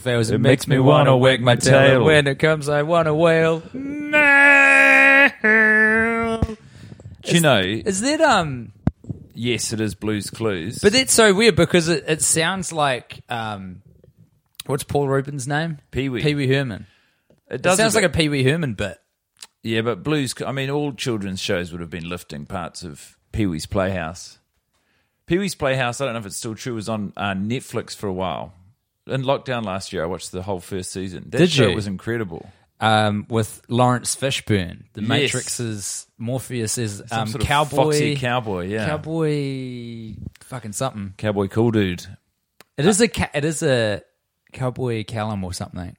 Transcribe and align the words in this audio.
fails. 0.00 0.30
It, 0.30 0.34
It 0.36 0.38
makes, 0.38 0.66
makes 0.66 0.68
me 0.68 0.78
wanna 0.78 1.10
wanna 1.10 1.16
wag 1.18 1.40
my 1.42 1.54
tail. 1.56 1.72
tail. 1.80 2.04
When 2.04 2.26
it 2.26 2.38
comes, 2.38 2.68
I 2.68 2.82
wanna 2.82 3.14
wail. 3.14 3.62
Mail. 3.72 5.30
Do 7.22 7.34
you 7.34 7.40
know? 7.40 7.60
Is 7.60 8.00
that 8.00 8.20
um? 8.20 8.72
Yes, 9.34 9.72
it 9.72 9.80
is 9.80 9.94
Blues 9.94 10.28
Clues. 10.30 10.80
But 10.80 10.92
that's 10.92 11.12
so 11.12 11.32
weird 11.34 11.56
because 11.56 11.88
it, 11.88 12.04
it 12.06 12.22
sounds 12.22 12.72
like 12.72 13.20
um, 13.28 13.82
what's 14.66 14.82
Paul 14.84 15.08
Reubens' 15.08 15.46
name? 15.48 15.78
Pee 15.90 16.08
Wee. 16.08 16.22
Pee 16.22 16.34
Wee 16.34 16.48
Herman. 16.48 16.86
it 17.48 17.54
It 17.56 17.62
does 17.62 17.76
sounds 17.78 17.94
like 17.94 18.04
a 18.04 18.08
Pee 18.10 18.28
Wee 18.28 18.42
Herman 18.44 18.74
bit. 18.74 18.98
yeah, 19.62 19.80
but 19.82 20.02
Blues. 20.02 20.34
I 20.46 20.52
mean, 20.52 20.70
all 20.70 20.92
children's 20.92 21.40
shows 21.40 21.72
would 21.72 21.80
have 21.80 21.90
been 21.90 22.08
lifting 22.08 22.44
parts 22.46 22.82
of 22.82 23.16
Pee 23.32 23.46
Wee's 23.46 23.66
Playhouse. 23.66 24.38
Pee 25.26 25.38
Wee's 25.38 25.54
Playhouse. 25.54 26.00
I 26.00 26.04
don't 26.06 26.14
know 26.14 26.20
if 26.20 26.26
it's 26.26 26.36
still 26.36 26.54
true. 26.54 26.74
Was 26.74 26.88
on 26.88 27.12
uh, 27.16 27.32
Netflix 27.34 27.94
for 27.94 28.08
a 28.08 28.12
while. 28.12 28.52
In 29.10 29.22
lockdown 29.22 29.64
last 29.64 29.92
year, 29.92 30.02
I 30.02 30.06
watched 30.06 30.32
the 30.32 30.42
whole 30.42 30.60
first 30.60 30.92
season. 30.92 31.24
That 31.30 31.38
Did 31.38 31.50
show 31.50 31.68
you? 31.68 31.74
was 31.74 31.86
incredible. 31.86 32.50
Um, 32.82 33.26
with 33.28 33.60
Laurence 33.68 34.16
Fishburne, 34.16 34.84
the 34.94 35.02
Yes. 35.02 35.08
Matrix's 35.08 36.06
Morpheus 36.16 36.78
is 36.78 37.02
Some 37.08 37.20
um, 37.20 37.28
sort 37.28 37.42
of 37.42 37.46
cowboy, 37.48 37.76
foxy 37.76 38.16
cowboy, 38.16 38.68
yeah. 38.68 38.86
cowboy, 38.86 40.14
fucking 40.40 40.72
something. 40.72 41.12
Cowboy 41.18 41.48
cool 41.48 41.72
dude. 41.72 42.06
It 42.78 42.86
is 42.86 43.00
a 43.02 43.08
ca- 43.08 43.28
it 43.34 43.44
is 43.44 43.62
a 43.62 44.02
cowboy 44.54 45.04
Callum 45.04 45.44
or 45.44 45.52
something. 45.52 45.94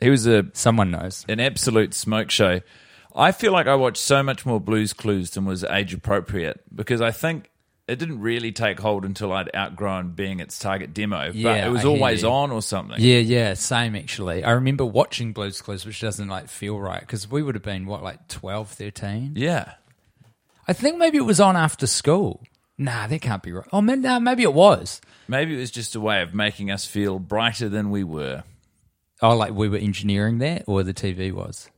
He 0.00 0.10
was 0.10 0.26
a 0.26 0.46
Someone 0.52 0.90
knows. 0.90 1.24
an 1.28 1.38
absolute 1.38 1.94
smoke 1.94 2.30
show. 2.32 2.60
I 3.14 3.30
feel 3.30 3.52
like 3.52 3.68
I 3.68 3.76
watched 3.76 4.02
so 4.02 4.24
much 4.24 4.44
more 4.44 4.58
Blues 4.58 4.92
Clues 4.92 5.30
than 5.30 5.44
was 5.44 5.62
age 5.62 5.94
appropriate 5.94 6.60
because 6.74 7.00
I 7.00 7.12
think 7.12 7.50
it 7.86 7.98
didn't 7.98 8.20
really 8.20 8.52
take 8.52 8.80
hold 8.80 9.04
until 9.04 9.32
I'd 9.32 9.54
outgrown 9.54 10.12
being 10.12 10.40
its 10.40 10.58
target 10.58 10.94
demo. 10.94 11.26
but 11.26 11.34
Yeah, 11.34 11.66
it 11.66 11.70
was 11.70 11.84
I 11.84 11.88
always 11.88 12.24
on 12.24 12.50
or 12.50 12.62
something. 12.62 12.96
Yeah, 12.98 13.18
yeah, 13.18 13.54
same 13.54 13.94
actually. 13.94 14.42
I 14.42 14.52
remember 14.52 14.84
watching 14.84 15.32
Blues 15.32 15.60
Clues, 15.60 15.84
which 15.84 16.00
doesn't 16.00 16.28
like 16.28 16.48
feel 16.48 16.78
right 16.78 17.00
because 17.00 17.30
we 17.30 17.42
would 17.42 17.54
have 17.54 17.64
been 17.64 17.86
what 17.86 18.02
like 18.02 18.26
12, 18.28 18.70
13? 18.70 19.32
Yeah. 19.36 19.74
I 20.66 20.72
think 20.72 20.96
maybe 20.96 21.18
it 21.18 21.22
was 21.22 21.40
on 21.40 21.56
after 21.56 21.86
school. 21.86 22.42
Nah, 22.78 23.06
that 23.06 23.20
can't 23.20 23.42
be 23.42 23.52
right. 23.52 23.66
Oh, 23.72 23.82
man, 23.82 24.00
nah, 24.00 24.18
maybe 24.18 24.42
it 24.42 24.54
was. 24.54 25.00
Maybe 25.28 25.54
it 25.54 25.60
was 25.60 25.70
just 25.70 25.94
a 25.94 26.00
way 26.00 26.22
of 26.22 26.34
making 26.34 26.70
us 26.70 26.86
feel 26.86 27.18
brighter 27.18 27.68
than 27.68 27.90
we 27.90 28.02
were. 28.02 28.42
Oh, 29.22 29.36
like 29.36 29.52
we 29.52 29.68
were 29.68 29.76
engineering 29.76 30.38
that, 30.38 30.64
or 30.66 30.82
the 30.82 30.94
TV 30.94 31.32
was. 31.32 31.70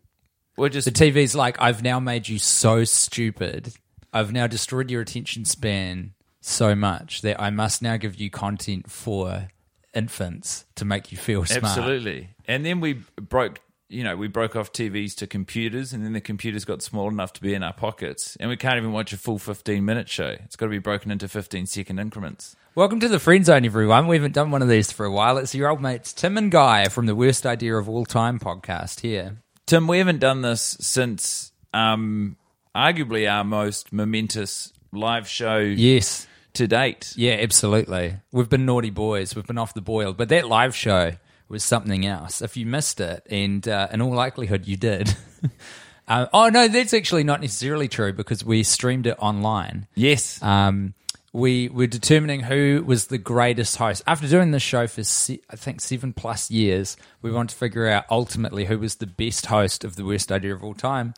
We're 0.56 0.70
just 0.70 0.86
The 0.86 0.92
TV's 0.92 1.34
like, 1.34 1.60
I've 1.60 1.82
now 1.82 2.00
made 2.00 2.28
you 2.28 2.38
so 2.38 2.84
stupid. 2.84 3.74
I've 4.16 4.32
now 4.32 4.46
destroyed 4.46 4.90
your 4.90 5.02
attention 5.02 5.44
span 5.44 6.14
so 6.40 6.74
much 6.74 7.20
that 7.20 7.38
I 7.38 7.50
must 7.50 7.82
now 7.82 7.98
give 7.98 8.16
you 8.16 8.30
content 8.30 8.90
for 8.90 9.48
infants 9.92 10.64
to 10.76 10.86
make 10.86 11.12
you 11.12 11.18
feel 11.18 11.44
smart. 11.44 11.64
absolutely. 11.64 12.30
And 12.46 12.64
then 12.64 12.80
we 12.80 13.02
broke, 13.20 13.60
you 13.90 14.02
know, 14.04 14.16
we 14.16 14.28
broke 14.28 14.56
off 14.56 14.72
TVs 14.72 15.14
to 15.16 15.26
computers, 15.26 15.92
and 15.92 16.02
then 16.02 16.14
the 16.14 16.22
computers 16.22 16.64
got 16.64 16.80
small 16.80 17.10
enough 17.10 17.34
to 17.34 17.42
be 17.42 17.52
in 17.52 17.62
our 17.62 17.74
pockets, 17.74 18.38
and 18.40 18.48
we 18.48 18.56
can't 18.56 18.78
even 18.78 18.92
watch 18.92 19.12
a 19.12 19.18
full 19.18 19.38
fifteen 19.38 19.84
minute 19.84 20.08
show. 20.08 20.34
It's 20.44 20.56
got 20.56 20.64
to 20.64 20.70
be 20.70 20.78
broken 20.78 21.10
into 21.10 21.28
fifteen 21.28 21.66
second 21.66 21.98
increments. 21.98 22.56
Welcome 22.74 23.00
to 23.00 23.08
the 23.08 23.20
Friend 23.20 23.44
Zone, 23.44 23.66
everyone. 23.66 24.06
We 24.06 24.16
haven't 24.16 24.32
done 24.32 24.50
one 24.50 24.62
of 24.62 24.68
these 24.70 24.90
for 24.90 25.04
a 25.04 25.12
while. 25.12 25.36
It's 25.36 25.54
your 25.54 25.68
old 25.68 25.82
mates 25.82 26.14
Tim 26.14 26.38
and 26.38 26.50
Guy 26.50 26.88
from 26.88 27.04
the 27.04 27.14
Worst 27.14 27.44
Idea 27.44 27.76
of 27.76 27.86
All 27.86 28.06
Time 28.06 28.38
podcast 28.38 29.00
here. 29.00 29.42
Tim, 29.66 29.86
we 29.86 29.98
haven't 29.98 30.20
done 30.20 30.40
this 30.40 30.78
since 30.80 31.52
um, 31.74 32.38
arguably 32.76 33.30
our 33.30 33.44
most 33.44 33.92
momentous 33.92 34.72
live 34.92 35.28
show 35.28 35.58
Yes. 35.58 36.26
to 36.54 36.66
date. 36.66 37.12
Yeah, 37.16 37.32
absolutely. 37.40 38.16
We've 38.32 38.48
been 38.48 38.66
naughty 38.66 38.90
boys. 38.90 39.34
We've 39.34 39.46
been 39.46 39.58
off 39.58 39.74
the 39.74 39.80
boil. 39.80 40.12
But 40.12 40.28
that 40.28 40.48
live 40.48 40.74
show 40.74 41.12
was 41.48 41.64
something 41.64 42.04
else. 42.06 42.42
If 42.42 42.56
you 42.56 42.66
missed 42.66 43.00
it, 43.00 43.26
and 43.30 43.66
uh, 43.68 43.88
in 43.92 44.00
all 44.02 44.12
likelihood 44.12 44.66
you 44.66 44.76
did. 44.76 45.14
uh, 46.08 46.26
oh, 46.32 46.48
no, 46.48 46.68
that's 46.68 46.92
actually 46.94 47.24
not 47.24 47.40
necessarily 47.40 47.88
true 47.88 48.12
because 48.12 48.44
we 48.44 48.62
streamed 48.62 49.06
it 49.06 49.16
online. 49.18 49.86
Yes. 49.94 50.42
Um, 50.42 50.94
we 51.32 51.68
were 51.68 51.86
determining 51.86 52.40
who 52.40 52.82
was 52.86 53.08
the 53.08 53.18
greatest 53.18 53.76
host. 53.76 54.02
After 54.06 54.26
doing 54.26 54.52
this 54.52 54.62
show 54.62 54.86
for, 54.86 55.04
se- 55.04 55.42
I 55.50 55.56
think, 55.56 55.80
seven 55.82 56.14
plus 56.14 56.50
years, 56.50 56.96
we 57.20 57.30
wanted 57.30 57.50
to 57.50 57.56
figure 57.56 57.86
out 57.86 58.04
ultimately 58.10 58.64
who 58.64 58.78
was 58.78 58.96
the 58.96 59.06
best 59.06 59.46
host 59.46 59.84
of 59.84 59.96
the 59.96 60.04
worst 60.04 60.32
idea 60.32 60.54
of 60.54 60.64
all 60.64 60.74
time. 60.74 61.12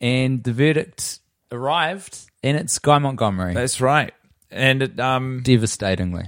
And 0.00 0.42
the 0.44 0.52
verdict 0.52 1.20
arrived, 1.50 2.18
and 2.42 2.56
it's 2.56 2.78
Guy 2.78 2.98
Montgomery. 2.98 3.54
That's 3.54 3.80
right. 3.80 4.12
And 4.50 4.82
it, 4.82 5.00
um, 5.00 5.40
Devastatingly. 5.42 6.24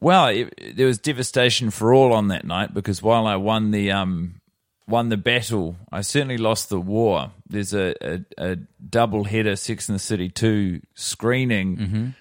well, 0.00 0.26
it, 0.28 0.76
there 0.76 0.86
was 0.86 0.98
devastation 0.98 1.70
for 1.70 1.92
all 1.94 2.12
on 2.12 2.28
that 2.28 2.44
night 2.44 2.72
because 2.74 3.02
while 3.02 3.26
I 3.26 3.36
won 3.36 3.70
the 3.70 3.92
um, 3.92 4.40
won 4.88 5.08
the 5.10 5.16
battle, 5.16 5.76
I 5.92 6.00
certainly 6.00 6.38
lost 6.38 6.68
the 6.70 6.80
war. 6.80 7.32
There's 7.48 7.72
a, 7.74 7.94
a, 8.00 8.20
a 8.38 8.56
double 8.56 9.24
header 9.24 9.56
Sex 9.56 9.88
and 9.88 9.94
the 9.94 10.00
City 10.02 10.28
two 10.28 10.80
screening 10.94 12.14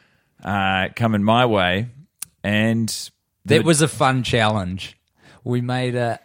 uh, 0.44 0.90
coming 0.96 1.24
my 1.24 1.46
way, 1.46 1.88
and 2.44 2.88
That 3.46 3.60
the- 3.60 3.64
was 3.64 3.82
a 3.82 3.88
fun 3.88 4.24
challenge. 4.24 4.98
We 5.44 5.62
made 5.62 5.96
a, 5.96 6.20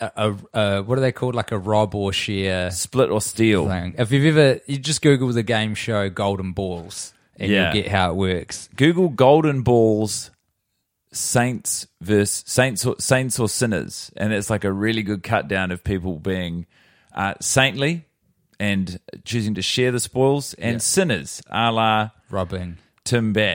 a, 0.00 0.34
a, 0.54 0.82
what 0.82 0.98
are 0.98 1.00
they 1.00 1.12
called? 1.12 1.34
Like 1.34 1.52
a 1.52 1.58
rob 1.58 1.94
or 1.94 2.12
share 2.12 2.70
split 2.70 3.10
or 3.10 3.20
steal. 3.20 3.66
thing. 3.68 3.94
If 3.98 4.12
you've 4.12 4.36
ever, 4.36 4.60
you 4.66 4.78
just 4.78 5.02
Google 5.02 5.28
the 5.32 5.42
game 5.42 5.74
show 5.74 6.08
Golden 6.08 6.52
Balls 6.52 7.12
and 7.36 7.50
Yeah. 7.50 7.72
you'll 7.72 7.82
get 7.82 7.90
how 7.90 8.10
it 8.10 8.16
works. 8.16 8.68
Google 8.76 9.08
Golden 9.08 9.62
Balls 9.62 10.30
Saints 11.12 11.86
versus 12.00 12.44
Saints 12.46 12.84
or, 12.84 12.96
Saints 12.98 13.38
or 13.40 13.48
sinners, 13.48 14.12
and 14.16 14.32
it's 14.32 14.50
like 14.50 14.64
a 14.64 14.72
really 14.72 15.02
good 15.02 15.22
cut 15.22 15.48
down 15.48 15.70
of 15.70 15.82
people 15.82 16.18
being 16.18 16.66
uh, 17.14 17.34
saintly 17.40 18.04
and 18.60 19.00
choosing 19.24 19.54
to 19.54 19.62
share 19.62 19.90
the 19.92 20.00
spoils, 20.00 20.52
and 20.54 20.82
sinners, 20.82 21.40
a 21.48 21.70
la 21.72 22.10
Robbing. 22.28 22.76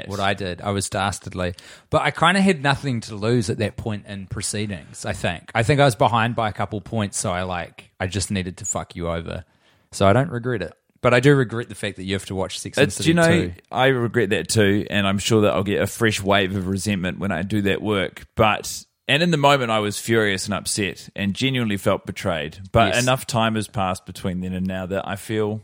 What 0.09 0.19
I 0.19 0.33
did, 0.33 0.61
I 0.61 0.71
was 0.71 0.89
dastardly, 0.89 1.53
but 1.89 2.01
I 2.01 2.11
kind 2.11 2.37
of 2.37 2.43
had 2.43 2.61
nothing 2.63 3.01
to 3.01 3.15
lose 3.15 3.49
at 3.49 3.57
that 3.59 3.77
point 3.77 4.05
in 4.07 4.27
proceedings. 4.27 5.05
I 5.05 5.13
think, 5.13 5.51
I 5.55 5.63
think 5.63 5.79
I 5.79 5.85
was 5.85 5.95
behind 5.95 6.35
by 6.35 6.49
a 6.49 6.53
couple 6.53 6.81
points, 6.81 7.17
so 7.19 7.31
I 7.31 7.43
like, 7.43 7.91
I 7.99 8.07
just 8.07 8.31
needed 8.31 8.57
to 8.57 8.65
fuck 8.65 8.95
you 8.95 9.09
over. 9.09 9.45
So 9.91 10.07
I 10.07 10.13
don't 10.13 10.29
regret 10.31 10.61
it. 10.61 10.73
but 11.01 11.13
I 11.13 11.19
do 11.19 11.35
regret 11.35 11.69
the 11.69 11.75
fact 11.75 11.97
that 11.97 12.03
you 12.03 12.13
have 12.15 12.25
to 12.27 12.35
watch 12.35 12.59
Sex 12.59 12.77
and 12.77 12.91
City 12.91 13.07
do 13.07 13.09
you 13.09 13.13
know, 13.15 13.47
too. 13.47 13.53
I 13.71 13.87
regret 13.87 14.29
that 14.31 14.47
too, 14.49 14.85
and 14.89 15.05
I'm 15.05 15.19
sure 15.19 15.41
that 15.41 15.53
I'll 15.53 15.63
get 15.63 15.81
a 15.81 15.87
fresh 15.87 16.21
wave 16.21 16.55
of 16.55 16.67
resentment 16.67 17.19
when 17.19 17.31
I 17.31 17.41
do 17.43 17.61
that 17.63 17.81
work. 17.81 18.25
But 18.35 18.85
and 19.07 19.21
in 19.21 19.31
the 19.31 19.37
moment, 19.37 19.69
I 19.69 19.79
was 19.79 19.99
furious 19.99 20.45
and 20.45 20.53
upset, 20.53 21.09
and 21.15 21.33
genuinely 21.35 21.75
felt 21.77 22.05
betrayed. 22.05 22.59
But 22.71 22.93
Yes. 22.95 23.03
enough 23.03 23.27
time 23.27 23.55
has 23.55 23.67
passed 23.67 24.05
between 24.05 24.39
then 24.39 24.53
and 24.53 24.65
now 24.65 24.85
that 24.85 25.05
I 25.07 25.17
feel 25.17 25.61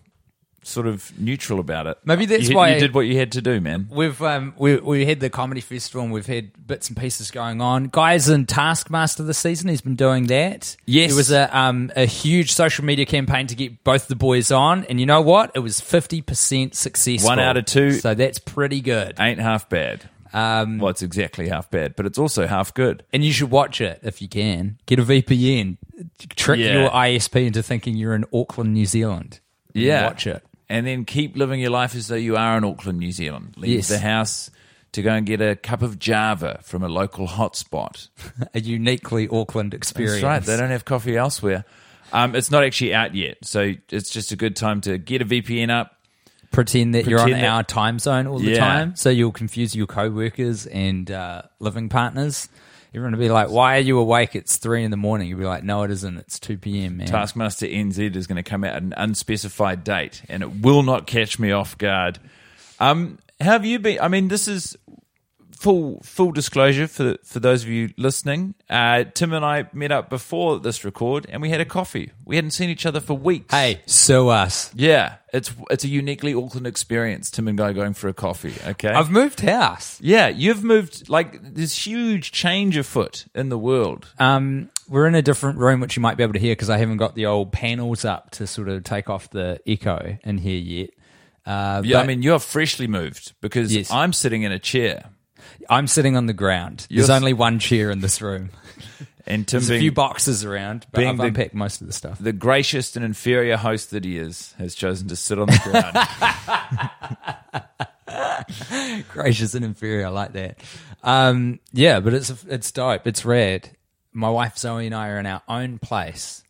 sort 0.69 0.87
of 0.87 1.11
neutral 1.19 1.59
about 1.59 1.87
it. 1.87 1.97
Maybe 2.05 2.25
that's 2.25 2.49
you, 2.49 2.55
why- 2.55 2.73
you 2.73 2.79
did 2.79 2.93
what 2.93 3.01
you 3.01 3.17
had 3.17 3.31
to 3.33 3.41
do, 3.41 3.59
man. 3.59 3.87
We've 3.91 4.21
um 4.21 4.53
we 4.57 4.77
we 4.77 5.05
had 5.05 5.19
the 5.19 5.29
comedy 5.29 5.61
festival 5.61 6.03
and 6.03 6.11
we've 6.13 6.25
had 6.27 6.51
bits 6.67 6.87
and 6.89 6.97
pieces 6.97 7.31
going 7.31 7.61
on. 7.61 7.85
Guys 7.85 8.29
in 8.29 8.45
Taskmaster 8.45 9.23
this 9.23 9.37
season, 9.37 9.69
he's 9.69 9.81
been 9.81 9.95
doing 9.95 10.27
that. 10.27 10.77
Yes. 10.85 11.11
It 11.11 11.15
was 11.15 11.31
a 11.31 11.57
um 11.57 11.91
a 11.95 12.05
huge 12.05 12.51
social 12.53 12.85
media 12.85 13.05
campaign 13.05 13.47
to 13.47 13.55
get 13.55 13.83
both 13.83 14.07
the 14.07 14.15
boys 14.15 14.51
on, 14.51 14.85
and 14.85 14.99
you 14.99 15.05
know 15.05 15.21
what? 15.21 15.51
It 15.55 15.59
was 15.59 15.79
fifty 15.81 16.21
percent 16.21 16.75
successful. 16.75 17.29
One 17.29 17.39
out 17.39 17.57
of 17.57 17.65
two. 17.65 17.91
So 17.93 18.13
that's 18.13 18.39
pretty 18.39 18.81
good. 18.81 19.15
Ain't 19.19 19.39
half 19.39 19.69
bad. 19.69 20.09
Um 20.31 20.77
Well, 20.77 20.91
it's 20.91 21.01
exactly 21.01 21.47
half 21.49 21.71
bad, 21.71 21.95
but 21.95 22.05
it's 22.05 22.19
also 22.19 22.45
half 22.45 22.71
good. 22.73 23.03
and 23.11 23.25
you 23.25 23.31
should 23.31 23.49
watch 23.49 23.81
it 23.81 23.99
if 24.03 24.21
you 24.21 24.27
can. 24.27 24.77
Get 24.85 24.99
a 24.99 25.03
VPN. 25.03 25.77
Trick 26.35 26.59
Yeah. 26.59 26.73
your 26.81 26.89
ISP 26.91 27.47
into 27.47 27.63
thinking 27.63 27.95
you're 27.97 28.13
in 28.13 28.25
Auckland, 28.31 28.73
New 28.73 28.85
Zealand. 28.85 29.39
Yeah. 29.73 30.05
Watch 30.05 30.27
it. 30.27 30.43
And 30.69 30.85
then 30.85 31.03
keep 31.05 31.35
living 31.35 31.59
your 31.59 31.71
life 31.71 31.95
as 31.95 32.07
though 32.09 32.15
you 32.15 32.37
are 32.37 32.57
in 32.57 32.63
Auckland, 32.63 32.99
New 32.99 33.11
Zealand. 33.11 33.55
Leave 33.57 33.77
Yes. 33.77 33.87
the 33.87 33.97
house 33.99 34.51
to 34.91 35.01
go 35.01 35.11
and 35.11 35.25
get 35.25 35.41
a 35.41 35.55
cup 35.55 35.81
of 35.81 35.97
Java 35.99 36.59
from 36.63 36.83
a 36.83 36.87
local 36.89 37.27
hotspot. 37.27 38.07
A 38.53 38.59
uniquely 38.59 39.27
Auckland 39.29 39.73
experience. 39.73 40.21
That's 40.21 40.23
right. 40.23 40.43
They 40.43 40.57
don't 40.61 40.71
have 40.71 40.85
coffee 40.85 41.15
elsewhere. 41.17 41.65
Um, 42.13 42.35
it's 42.35 42.49
not 42.51 42.63
actually 42.63 42.93
out 42.95 43.13
yet, 43.15 43.37
so 43.43 43.73
it's 43.91 44.09
just 44.09 44.31
a 44.31 44.35
good 44.35 44.55
time 44.55 44.81
to 44.81 44.97
get 44.97 45.21
a 45.21 45.25
VPN 45.25 45.69
up. 45.69 45.95
pretend 46.51 46.95
that 46.95 47.05
you're 47.05 47.19
on 47.19 47.29
that- 47.29 47.43
our 47.45 47.61
time 47.63 47.99
zone 47.99 48.25
all 48.25 48.39
the 48.39 48.49
Yeah. 48.53 48.57
time, 48.59 48.95
so 48.95 49.11
you'll 49.11 49.31
confuse 49.31 49.75
your 49.75 49.85
co-workers 49.85 50.65
and 50.65 51.11
uh, 51.11 51.43
living 51.59 51.89
partners. 51.89 52.49
Everyone 52.93 53.11
will 53.13 53.19
be 53.19 53.29
like, 53.29 53.49
"Why 53.49 53.77
are 53.77 53.81
you 53.81 53.99
awake? 53.99 54.35
It's 54.35 54.57
three 54.57 54.83
in 54.83 54.91
the 54.91 54.97
morning." 54.97 55.27
You'll 55.27 55.39
be 55.39 55.45
like, 55.45 55.63
"No, 55.63 55.83
it 55.83 55.91
isn't. 55.91 56.17
It's 56.17 56.39
two 56.39 56.57
p.m." 56.57 56.97
Man. 56.97 57.07
Taskmaster 57.07 57.67
NZ 57.67 58.15
is 58.15 58.25
going 58.25 58.43
to 58.43 58.49
come 58.49 58.63
out 58.63 58.75
at 58.75 58.81
an 58.81 58.93
unspecified 58.97 59.83
date, 59.83 60.23
and 60.27 60.41
it 60.41 60.61
will 60.61 60.81
not 60.83 61.05
catch 61.05 61.37
me 61.37 61.51
off 61.51 61.77
guard. 61.77 62.19
Um, 62.79 63.19
how 63.39 63.51
have 63.51 63.65
you 63.65 63.79
been? 63.79 63.99
I 63.99 64.07
mean, 64.07 64.27
this 64.27 64.47
is 64.47 64.75
full 65.59 65.99
full 66.03 66.31
disclosure 66.31 66.87
for 66.87 67.17
for 67.23 67.39
those 67.39 67.63
of 67.63 67.69
you 67.69 67.89
listening. 67.97 68.55
Uh, 68.69 69.03
Tim 69.13 69.33
and 69.33 69.43
I 69.43 69.67
met 69.73 69.91
up 69.91 70.09
before 70.09 70.59
this 70.59 70.85
record, 70.85 71.25
and 71.29 71.41
we 71.41 71.49
had 71.49 71.59
a 71.59 71.65
coffee. 71.65 72.11
We 72.25 72.35
hadn't 72.37 72.51
seen 72.51 72.69
each 72.69 72.85
other 72.85 72.99
for 73.01 73.13
weeks. 73.15 73.53
Hey, 73.53 73.81
so 73.85 74.29
us. 74.29 74.71
yeah, 74.73 75.15
it's 75.33 75.51
it's 75.69 75.83
a 75.83 75.87
uniquely 75.89 76.33
Auckland 76.33 76.65
experience. 76.65 77.29
Tim 77.29 77.47
and 77.47 77.57
Guy 77.57 77.73
going 77.73 77.93
for 77.93 78.07
a 78.07 78.13
coffee. 78.13 78.53
Okay, 78.65 78.89
I've 78.89 79.11
moved 79.11 79.41
house. 79.41 79.99
yeah, 80.01 80.27
you've 80.29 80.63
moved 80.63 81.09
like 81.09 81.53
this 81.55 81.85
huge 81.85 82.31
change 82.31 82.77
afoot 82.77 83.25
in 83.35 83.49
the 83.49 83.57
world. 83.57 84.07
Um, 84.17 84.69
we're 84.87 85.07
in 85.07 85.15
a 85.15 85.21
different 85.21 85.59
room, 85.59 85.81
which 85.81 85.95
you 85.97 86.01
might 86.01 86.15
be 86.17 86.23
able 86.23 86.33
to 86.33 86.39
hear 86.39 86.53
because 86.53 86.69
I 86.69 86.77
haven't 86.77 86.97
got 86.97 87.15
the 87.15 87.25
old 87.25 87.51
panels 87.51 88.05
up 88.05 88.31
to 88.31 88.47
sort 88.47 88.69
of 88.69 88.83
take 88.83 89.09
off 89.09 89.29
the 89.29 89.59
echo 89.67 90.17
in 90.23 90.37
here 90.39 90.57
yet. 90.57 90.89
Uh, 91.45 91.81
Yeah, 91.83 91.99
I 91.99 92.05
mean 92.05 92.21
you're 92.23 92.39
freshly 92.39 92.87
moved 92.87 93.33
because 93.41 93.75
Yes. 93.75 93.91
I'm 93.91 94.13
sitting 94.13 94.43
in 94.43 94.51
a 94.51 94.59
chair. 94.59 95.05
I'm 95.69 95.87
sitting 95.87 96.15
on 96.17 96.25
the 96.25 96.33
ground. 96.33 96.87
There's 96.89 97.07
You're- 97.07 97.15
only 97.17 97.33
one 97.33 97.59
chair 97.59 97.91
in 97.91 97.99
this 98.01 98.21
room. 98.21 98.49
And 99.27 99.47
Tim 99.47 99.59
There's 99.59 99.69
a 99.69 99.73
being 99.73 99.81
few 99.81 99.91
boxes 99.91 100.43
around, 100.43 100.87
but 100.91 100.99
being 100.99 101.09
I've 101.11 101.17
the- 101.17 101.23
unpacked 101.25 101.53
most 101.53 101.81
of 101.81 101.87
the 101.87 101.93
stuff. 101.93 102.17
the 102.19 102.33
gracious 102.33 102.95
and 102.95 103.05
inferior 103.05 103.57
host 103.57 103.91
that 103.91 104.03
he 104.03 104.17
is, 104.17 104.53
has 104.57 104.73
chosen 104.73 105.07
to 105.09 105.15
sit 105.15 105.37
on 105.37 105.45
the 105.47 106.89
ground. 108.07 109.03
gracious 109.09 109.53
and 109.53 109.63
inferior. 109.65 110.07
I 110.07 110.09
like 110.09 110.33
that. 110.33 110.59
Um, 111.03 111.59
yeah, 111.71 111.99
but 111.99 112.13
it's 112.15 112.31
it's 112.45 112.71
dope. 112.71 113.05
It's 113.05 113.23
rad. 113.25 113.69
My 114.13 114.29
wife 114.29 114.57
Zoe 114.57 114.85
and 114.87 114.95
I 114.95 115.09
are 115.09 115.19
in 115.19 115.27
our 115.27 115.43
own 115.47 115.77
place, 115.77 116.43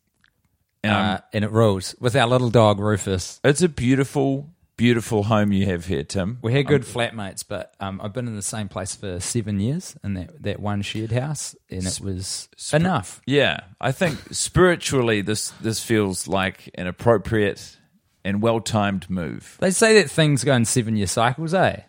Um, 0.83 0.92
uh, 0.92 1.18
and 1.33 1.44
it 1.44 1.51
rules 1.51 1.95
with 2.00 2.16
our 2.16 2.27
little 2.27 2.50
dog 2.50 2.80
Rufus. 2.80 3.42
it's 3.44 3.62
a 3.62 3.68
beautiful, 3.69 4.50
beautiful 4.80 5.24
home 5.24 5.52
you 5.52 5.66
have 5.66 5.86
here, 5.88 6.06
Tim. 6.06 6.40
We 6.42 6.54
had 6.54 6.66
good 6.66 6.84
flatmates, 6.84 7.44
but 7.46 7.74
um, 7.81 8.00
I've 8.02 8.14
been 8.14 8.28
in 8.28 8.38
the 8.38 8.42
same 8.42 8.70
place 8.70 8.96
for 8.96 9.20
seven 9.20 9.60
years 9.60 9.98
in 10.06 10.14
that, 10.14 10.42
that 10.42 10.62
one 10.62 10.81
shared 10.84 11.12
house, 11.12 11.54
and 11.70 11.86
it 11.86 12.00
was 12.02 12.48
enough. 12.72 13.22
Yeah, 13.26 13.60
I 13.81 13.92
think 13.92 14.18
spiritually, 14.31 15.22
this 15.22 15.50
this 15.62 15.84
feels 15.84 16.30
like 16.30 16.70
an 16.76 16.88
appropriate 16.88 17.78
and 18.24 18.42
well 18.42 18.62
timed 18.62 19.10
move. 19.10 19.58
They 19.60 19.72
say 19.72 20.02
that 20.02 20.10
things 20.10 20.46
go 20.46 20.54
in 20.54 20.64
seven 20.64 20.96
year 20.96 21.08
cycles, 21.08 21.54
eh? 21.54 21.81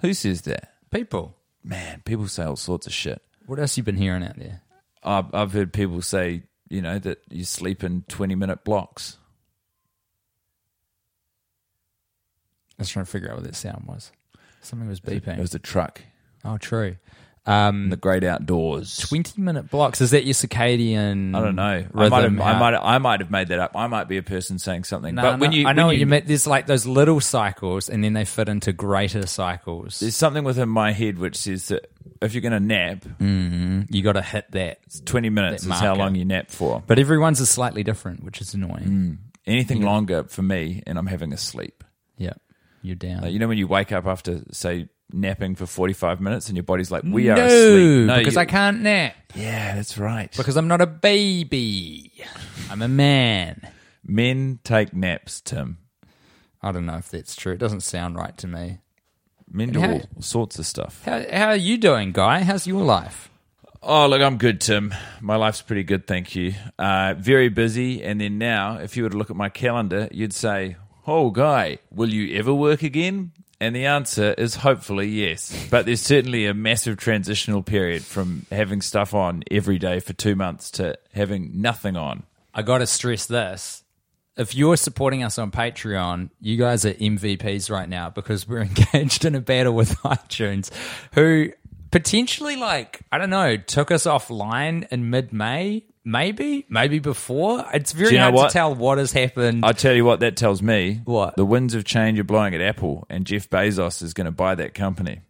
Who 0.00 0.14
says 0.14 0.42
that? 0.42 0.72
People. 0.92 1.36
Man, 1.64 2.00
people 2.04 2.28
say 2.28 2.44
all 2.44 2.54
sorts 2.54 2.86
of 2.86 2.92
shit. 2.92 3.20
What 3.46 3.58
else 3.58 3.76
you 3.76 3.82
been 3.82 3.96
hearing 3.96 4.22
out 4.22 4.38
there? 4.38 4.62
I've, 5.02 5.34
I've 5.34 5.52
heard 5.52 5.72
people 5.72 6.00
say, 6.00 6.44
you 6.68 6.80
know, 6.80 7.00
that 7.00 7.18
you 7.28 7.42
sleep 7.42 7.82
in 7.82 8.04
twenty 8.06 8.36
minute 8.36 8.64
blocks. 8.64 9.16
I 12.80 12.82
was 12.82 12.88
trying 12.88 13.04
to 13.04 13.10
figure 13.10 13.30
out 13.30 13.36
what 13.36 13.44
that 13.44 13.54
sound 13.54 13.84
was. 13.86 14.10
Something 14.62 14.88
was 14.88 15.00
beeping. 15.00 15.38
It 15.38 15.40
was 15.40 15.54
a 15.54 15.58
truck 15.58 16.02
oh, 16.44 16.58
true. 16.58 16.96
Um, 17.46 17.88
the 17.88 17.96
great 17.96 18.22
outdoors. 18.22 18.98
20 18.98 19.40
minute 19.40 19.70
blocks. 19.70 20.00
Is 20.00 20.10
that 20.10 20.24
your 20.24 20.34
circadian? 20.34 21.34
I 21.34 21.40
don't 21.40 21.56
know. 21.56 21.86
I 21.94 22.08
might, 22.08 22.22
have, 22.22 22.40
I 22.40 22.58
might, 22.58 22.74
I 22.74 22.98
might 22.98 23.20
have 23.20 23.30
made 23.30 23.48
that 23.48 23.58
up. 23.58 23.72
I 23.74 23.86
might 23.86 24.08
be 24.08 24.18
a 24.18 24.22
person 24.22 24.58
saying 24.58 24.84
something. 24.84 25.14
No, 25.14 25.22
but 25.22 25.40
when 25.40 25.52
you, 25.52 25.66
I 25.66 25.72
know 25.72 25.86
when 25.86 25.94
what 25.94 25.98
you 25.98 26.06
meant. 26.06 26.26
There's 26.26 26.46
like 26.46 26.66
those 26.66 26.86
little 26.86 27.18
cycles, 27.18 27.88
and 27.88 28.04
then 28.04 28.12
they 28.12 28.26
fit 28.26 28.48
into 28.48 28.72
greater 28.72 29.26
cycles. 29.26 30.00
There's 30.00 30.16
something 30.16 30.44
within 30.44 30.68
my 30.68 30.92
head 30.92 31.18
which 31.18 31.36
says 31.36 31.68
that 31.68 31.90
if 32.20 32.34
you're 32.34 32.42
going 32.42 32.52
to 32.52 32.60
nap, 32.60 33.04
You 33.18 34.02
got 34.02 34.12
to 34.12 34.22
hit 34.22 34.50
that. 34.52 34.80
20 35.06 35.30
minutes 35.30 35.64
That 35.64 35.74
is 35.74 35.80
how 35.80 35.94
long 35.94 36.14
you 36.14 36.26
nap 36.26 36.50
for. 36.50 36.82
But 36.86 36.98
everyone's 36.98 37.40
is 37.40 37.48
slightly 37.48 37.82
different, 37.82 38.22
which 38.22 38.42
is 38.42 38.52
annoying. 38.52 39.18
Anything 39.46 39.80
longer 39.82 40.24
for 40.24 40.42
me, 40.42 40.82
and 40.86 40.98
I'm 40.98 41.06
having 41.06 41.32
a 41.32 41.38
sleep. 41.38 41.82
Yeah, 42.18 42.34
you're 42.82 42.96
down. 42.96 43.22
Like, 43.22 43.32
you 43.32 43.38
know 43.38 43.48
when 43.48 43.58
you 43.58 43.66
wake 43.66 43.92
up 43.92 44.06
after 44.06 44.42
say 44.52 44.88
napping 45.12 45.54
for 45.56 45.66
45 45.66 46.20
minutes, 46.20 46.48
and 46.48 46.56
your 46.56 46.62
body's 46.64 46.90
like, 46.90 47.02
"We 47.04 47.28
are 47.30 47.36
no, 47.36 47.46
asleep." 47.46 48.18
because 48.18 48.34
you- 48.34 48.40
I 48.40 48.44
can't 48.44 48.80
nap. 48.82 49.14
Yeah, 49.34 49.74
that's 49.74 49.98
right. 49.98 50.34
Because 50.36 50.56
I'm 50.56 50.68
not 50.68 50.80
a 50.80 50.86
baby. 50.86 52.12
I'm 52.70 52.82
a 52.82 52.88
man. 52.88 53.68
Men 54.04 54.60
take 54.64 54.94
naps, 54.94 55.40
Tim. 55.40 55.78
I 56.62 56.72
don't 56.72 56.86
know 56.86 56.96
if 56.96 57.10
that's 57.10 57.34
true. 57.36 57.54
It 57.54 57.58
doesn't 57.58 57.80
sound 57.82 58.16
right 58.16 58.36
to 58.38 58.46
me. 58.46 58.78
Men 59.50 59.70
do 59.70 59.82
all 59.82 60.02
sorts 60.20 60.58
of 60.58 60.66
stuff. 60.66 61.02
How, 61.04 61.24
how 61.32 61.46
are 61.48 61.56
you 61.56 61.76
doing, 61.78 62.12
Guy? 62.12 62.42
How's 62.44 62.66
your 62.66 62.84
life? 62.84 63.30
Oh, 63.82 64.06
look, 64.06 64.20
I'm 64.20 64.36
good, 64.36 64.60
Tim. 64.60 64.94
My 65.20 65.36
life's 65.36 65.62
pretty 65.62 65.84
good, 65.84 66.06
thank 66.06 66.36
you. 66.36 66.54
Uh, 66.78 67.14
very 67.18 67.48
busy. 67.48 68.02
And 68.04 68.20
then 68.20 68.36
now, 68.38 68.76
if 68.76 68.96
you 68.96 69.02
were 69.04 69.08
to 69.08 69.16
look 69.16 69.30
at 69.30 69.36
my 69.36 69.48
calendar, 69.48 70.08
you'd 70.12 70.34
say, 70.34 70.76
Oh, 71.12 71.30
Guy, 71.30 71.78
will 71.90 72.08
you 72.08 72.38
ever 72.38 72.54
work 72.54 72.84
again? 72.84 73.32
And 73.60 73.74
the 73.74 73.86
answer 73.86 74.32
is 74.38 74.54
hopefully 74.54 75.08
yes. 75.08 75.66
But 75.68 75.84
there's 75.84 76.00
certainly 76.00 76.46
a 76.46 76.54
massive 76.54 76.98
transitional 76.98 77.64
period 77.64 78.04
from 78.04 78.46
having 78.52 78.80
stuff 78.80 79.12
on 79.12 79.42
every 79.50 79.76
day 79.76 79.98
for 79.98 80.12
two 80.12 80.36
months 80.36 80.70
to 80.70 80.96
having 81.12 81.60
nothing 81.60 81.96
on. 81.96 82.22
I 82.54 82.62
got 82.62 82.78
to 82.78 82.86
stress 82.86 83.26
this. 83.26 83.82
If 84.36 84.54
you're 84.54 84.76
supporting 84.76 85.24
us 85.24 85.36
on 85.36 85.50
Patreon, 85.50 86.30
you 86.40 86.56
guys 86.56 86.86
are 86.86 86.94
MVPs 86.94 87.72
right 87.72 87.88
now 87.88 88.10
because 88.10 88.46
we're 88.46 88.60
engaged 88.94 89.24
in 89.24 89.34
a 89.34 89.40
battle 89.40 89.74
with 89.74 89.96
iTunes, 90.04 90.70
who 91.14 91.50
potentially, 91.90 92.54
like, 92.54 93.00
I 93.10 93.18
don't 93.18 93.30
know, 93.30 93.56
took 93.56 93.90
us 93.90 94.04
offline 94.04 94.86
in 94.92 95.10
mid 95.10 95.32
May, 95.32 95.86
maybe, 96.10 96.66
maybe 96.68 96.98
before. 96.98 97.64
It's 97.72 97.92
very 97.92 98.08
Do 98.10 98.14
you 98.14 98.18
know 98.18 98.24
hard 98.24 98.34
what? 98.34 98.48
to 98.48 98.52
tell 98.52 98.74
what 98.74 98.98
has 98.98 99.12
happened. 99.12 99.64
I 99.64 99.72
tell 99.72 99.94
you 99.94 100.04
what, 100.04 100.20
that 100.20 100.36
tells 100.36 100.60
me 100.62 101.00
What? 101.04 101.36
the 101.36 101.44
winds 101.44 101.74
of 101.74 101.84
change 101.84 102.18
are 102.18 102.24
blowing 102.24 102.54
at 102.54 102.60
Apple, 102.60 103.06
and 103.08 103.24
Jeff 103.26 103.48
Bezos 103.48 104.02
is 104.02 104.12
going 104.14 104.24
to 104.26 104.30
buy 104.32 104.54
that 104.56 104.74
company. 104.74 105.20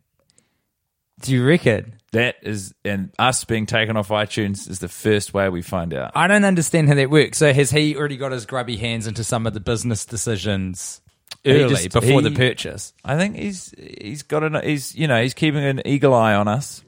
Do 1.23 1.33
you 1.33 1.47
reckon? 1.47 1.97
That 2.13 2.37
is, 2.43 2.75
and 2.85 3.11
us 3.19 3.45
being 3.45 3.67
taken 3.67 3.97
off 3.97 4.09
iTunes 4.09 4.69
is 4.69 4.79
the 4.81 4.89
first 4.89 5.33
way 5.35 5.49
we 5.49 5.63
find 5.63 5.95
out. 5.95 6.13
I 6.15 6.27
don't 6.27 6.45
understand 6.45 6.89
how 6.89 6.95
that 6.95 7.11
works. 7.11 7.39
So 7.39 7.53
has 7.53 7.71
he 7.71 7.95
already 7.95 8.17
got 8.17 8.33
his 8.33 8.47
grubby 8.47 8.77
hands 8.79 9.07
into 9.07 9.23
some 9.23 9.47
of 9.47 9.55
the 9.55 9.61
business 9.61 10.05
decisions 10.07 11.03
He 11.45 11.53
early 11.53 11.75
just- 11.75 11.93
before 11.93 12.23
the 12.23 12.31
he- 12.31 12.37
purchase? 12.37 12.95
I 13.05 13.17
think 13.17 13.37
he's 13.37 13.73
he's 14.01 14.23
got 14.23 14.43
an 14.43 14.61
he's 14.65 14.95
you 14.97 15.07
know 15.07 15.23
he's 15.23 15.35
keeping 15.35 15.63
an 15.63 15.83
eagle 15.87 16.15
eye 16.15 16.35
on 16.35 16.49
us. 16.49 16.83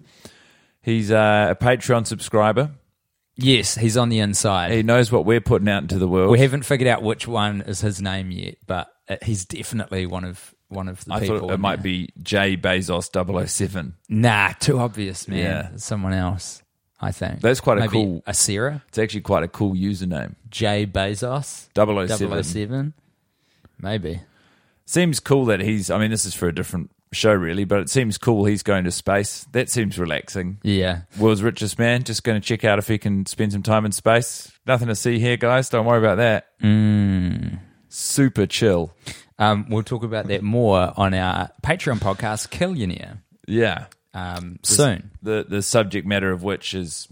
He's 0.80 1.12
uh, 1.12 1.48
a 1.50 1.54
Patreon 1.64 2.06
subscriber. 2.06 2.72
Yes, 3.36 3.76
he's 3.76 3.96
on 3.96 4.08
the 4.10 4.18
inside. 4.18 4.72
He 4.72 4.82
knows 4.82 5.10
what 5.10 5.24
we're 5.24 5.40
putting 5.40 5.68
out 5.68 5.82
into 5.82 5.98
the 5.98 6.08
world. 6.08 6.30
We 6.30 6.38
haven't 6.40 6.64
figured 6.64 6.88
out 6.88 7.02
which 7.02 7.26
one 7.26 7.62
is 7.62 7.80
his 7.80 8.00
name 8.02 8.30
yet, 8.30 8.56
but 8.66 8.88
uh, 9.08 9.16
he's 9.22 9.44
definitely 9.44 10.06
one 10.06 10.24
of 10.24 10.54
one 10.68 10.88
of 10.88 11.04
the 11.04 11.14
I 11.14 11.20
people. 11.20 11.40
thought 11.40 11.50
it 11.52 11.58
might 11.60 11.76
there. 11.76 11.82
be 11.84 12.08
Jay 12.22 12.56
Bezos 12.56 13.10
007. 13.48 13.94
Nah, 14.08 14.52
too 14.60 14.78
obvious, 14.78 15.28
man. 15.28 15.38
Yeah. 15.38 15.68
It's 15.74 15.84
someone 15.84 16.12
else. 16.14 16.62
I 17.00 17.10
think 17.10 17.40
That's 17.40 17.58
quite 17.60 17.78
a 17.78 17.88
cool- 17.88 18.22
A 18.28 18.32
Sarah 18.32 18.84
It's 18.88 18.96
actually 18.98 19.22
quite 19.22 19.42
a 19.42 19.48
cool 19.48 19.74
username. 19.74 20.36
Jay 20.50 20.86
Bezos 20.86 21.68
007. 21.74 22.42
007. 22.44 22.94
Maybe. 23.80 24.20
Seems 24.86 25.18
cool 25.20 25.46
that 25.46 25.60
he's. 25.60 25.90
I 25.90 25.98
mean, 25.98 26.10
this 26.12 26.24
is 26.24 26.34
for 26.34 26.46
a 26.48 26.54
different 26.54 26.90
show, 27.12 27.32
really, 27.32 27.64
but 27.64 27.80
it 27.80 27.90
seems 27.90 28.18
cool 28.18 28.44
he's 28.44 28.62
going 28.62 28.84
to 28.84 28.90
space. 28.90 29.44
That 29.52 29.68
seems 29.70 29.98
relaxing. 29.98 30.58
Yeah. 30.62 31.02
World's 31.18 31.42
richest 31.42 31.78
man, 31.78 32.02
just 32.04 32.24
going 32.24 32.40
to 32.40 32.46
check 32.46 32.64
out 32.64 32.78
if 32.78 32.88
he 32.88 32.98
can 32.98 33.26
spend 33.26 33.52
some 33.52 33.62
time 33.62 33.84
in 33.84 33.92
space. 33.92 34.50
Nothing 34.66 34.88
to 34.88 34.94
see 34.94 35.18
here, 35.18 35.36
guys. 35.36 35.68
Don't 35.68 35.86
worry 35.86 35.98
about 35.98 36.16
that. 36.16 36.48
Super 37.88 38.46
chill. 38.46 38.92
Um, 39.38 39.66
we'll 39.68 39.82
talk 39.82 40.02
about 40.04 40.26
that 40.28 40.42
more 40.42 40.92
on 40.96 41.14
our 41.14 41.50
Patreon 41.62 41.98
podcast, 41.98 42.48
Killionaire, 42.50 43.18
Yeah. 43.46 43.86
um, 44.14 44.58
soon. 44.62 45.10
The 45.22 45.44
the 45.48 45.62
subject 45.62 46.06
matter 46.06 46.30
of 46.30 46.42
which 46.42 46.74
is 46.74 47.08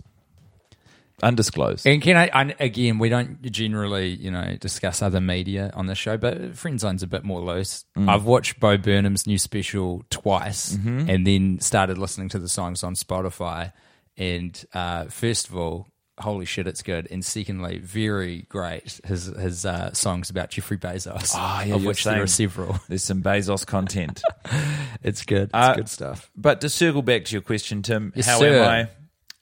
undisclosed. 1.22 1.86
And 1.86 2.00
can 2.02 2.16
I, 2.16 2.30
I 2.32 2.54
again? 2.60 2.98
We 2.98 3.08
don't 3.08 3.40
generally, 3.50 4.08
you 4.08 4.30
know, 4.30 4.56
discuss 4.60 5.02
other 5.02 5.20
media 5.20 5.70
on 5.74 5.86
the 5.86 5.94
show, 5.94 6.16
but 6.16 6.56
Friend 6.56 6.78
Zone's 6.80 7.02
a 7.02 7.06
bit 7.06 7.24
more 7.24 7.40
loose. 7.40 7.84
I've 7.96 8.24
watched 8.24 8.60
Bo 8.60 8.76
Burnham's 8.76 9.26
new 9.26 9.38
special 9.38 10.02
twice, 10.10 10.74
and 10.74 11.26
then 11.26 11.60
started 11.60 11.98
listening 11.98 12.28
to 12.30 12.38
the 12.38 12.48
songs 12.48 12.82
on 12.84 12.94
Spotify. 12.94 13.72
And 14.16 14.62
uh, 14.74 15.04
first 15.06 15.48
of 15.48 15.56
all, 15.56 15.86
holy 16.18 16.44
shit, 16.44 16.66
it's 16.66 16.82
good. 16.82 17.08
And 17.10 17.24
secondly, 17.24 17.78
very 17.78 18.42
great. 18.50 19.00
His 19.04 19.26
his 19.26 19.64
uh, 19.64 19.92
songs 19.94 20.28
about 20.28 20.50
Jeffrey 20.50 20.76
Bezos, 20.76 21.32
Ah, 21.34 21.62
yeah, 21.62 21.74
of 21.76 21.80
you're 21.82 21.88
which 21.88 22.04
there 22.04 22.22
are 22.22 22.26
several. 22.26 22.78
There's 22.88 23.04
some 23.04 23.22
Bezos 23.22 23.66
content. 23.66 24.20
It's 25.02 25.24
good. 25.24 25.44
It's 25.44 25.54
Uh, 25.54 25.74
good 25.76 25.88
stuff. 25.88 26.30
But 26.36 26.60
to 26.60 26.68
circle 26.68 27.00
back 27.00 27.24
to 27.26 27.32
your 27.32 27.40
question, 27.40 27.80
Tim, 27.80 28.12
Yes, 28.14 28.26
how 28.26 28.38
sir. 28.38 28.62
am 28.62 28.68
I? 28.68 28.88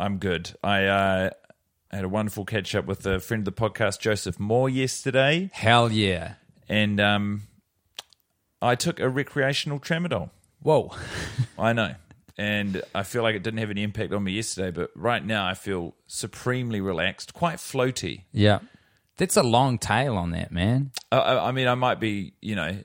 I'm 0.04 0.18
good. 0.18 0.52
I 0.62 0.84
uh, 0.84 1.30
had 1.96 2.04
a 2.04 2.08
wonderful 2.08 2.44
catch 2.44 2.74
up 2.74 2.86
with 2.86 3.06
a 3.06 3.20
friend 3.20 3.46
of 3.46 3.54
the 3.54 3.60
podcast, 3.60 4.00
Joseph 4.00 4.38
Moore, 4.38 4.68
yesterday, 4.68 5.50
Hell 5.52 5.90
yeah! 5.90 6.34
and 6.68 7.00
um, 7.00 7.42
I 8.60 8.74
took 8.74 9.00
a 9.00 9.08
recreational 9.08 9.80
tramadol. 9.80 10.30
Whoa. 10.60 10.92
I 11.58 11.72
know. 11.72 11.94
And 12.36 12.82
I 12.94 13.02
feel 13.02 13.22
like 13.22 13.34
it 13.34 13.42
didn't 13.42 13.58
have 13.58 13.70
any 13.70 13.82
impact 13.82 14.12
on 14.12 14.22
me 14.22 14.32
yesterday, 14.32 14.70
but 14.70 14.90
right 14.94 15.24
now 15.24 15.46
I 15.46 15.54
feel 15.54 15.94
supremely 16.06 16.80
relaxed, 16.80 17.34
quite 17.34 17.56
floaty. 17.56 18.22
Yeah, 18.32 18.60
that's 19.16 19.36
a 19.36 19.42
long 19.42 19.78
tail 19.78 20.16
on 20.16 20.30
that 20.30 20.52
man. 20.52 20.92
I, 21.10 21.18
I 21.18 21.48
I 21.48 21.52
mean, 21.52 21.66
I 21.66 21.74
might 21.74 21.98
be, 21.98 22.34
you 22.40 22.54
know, 22.54 22.76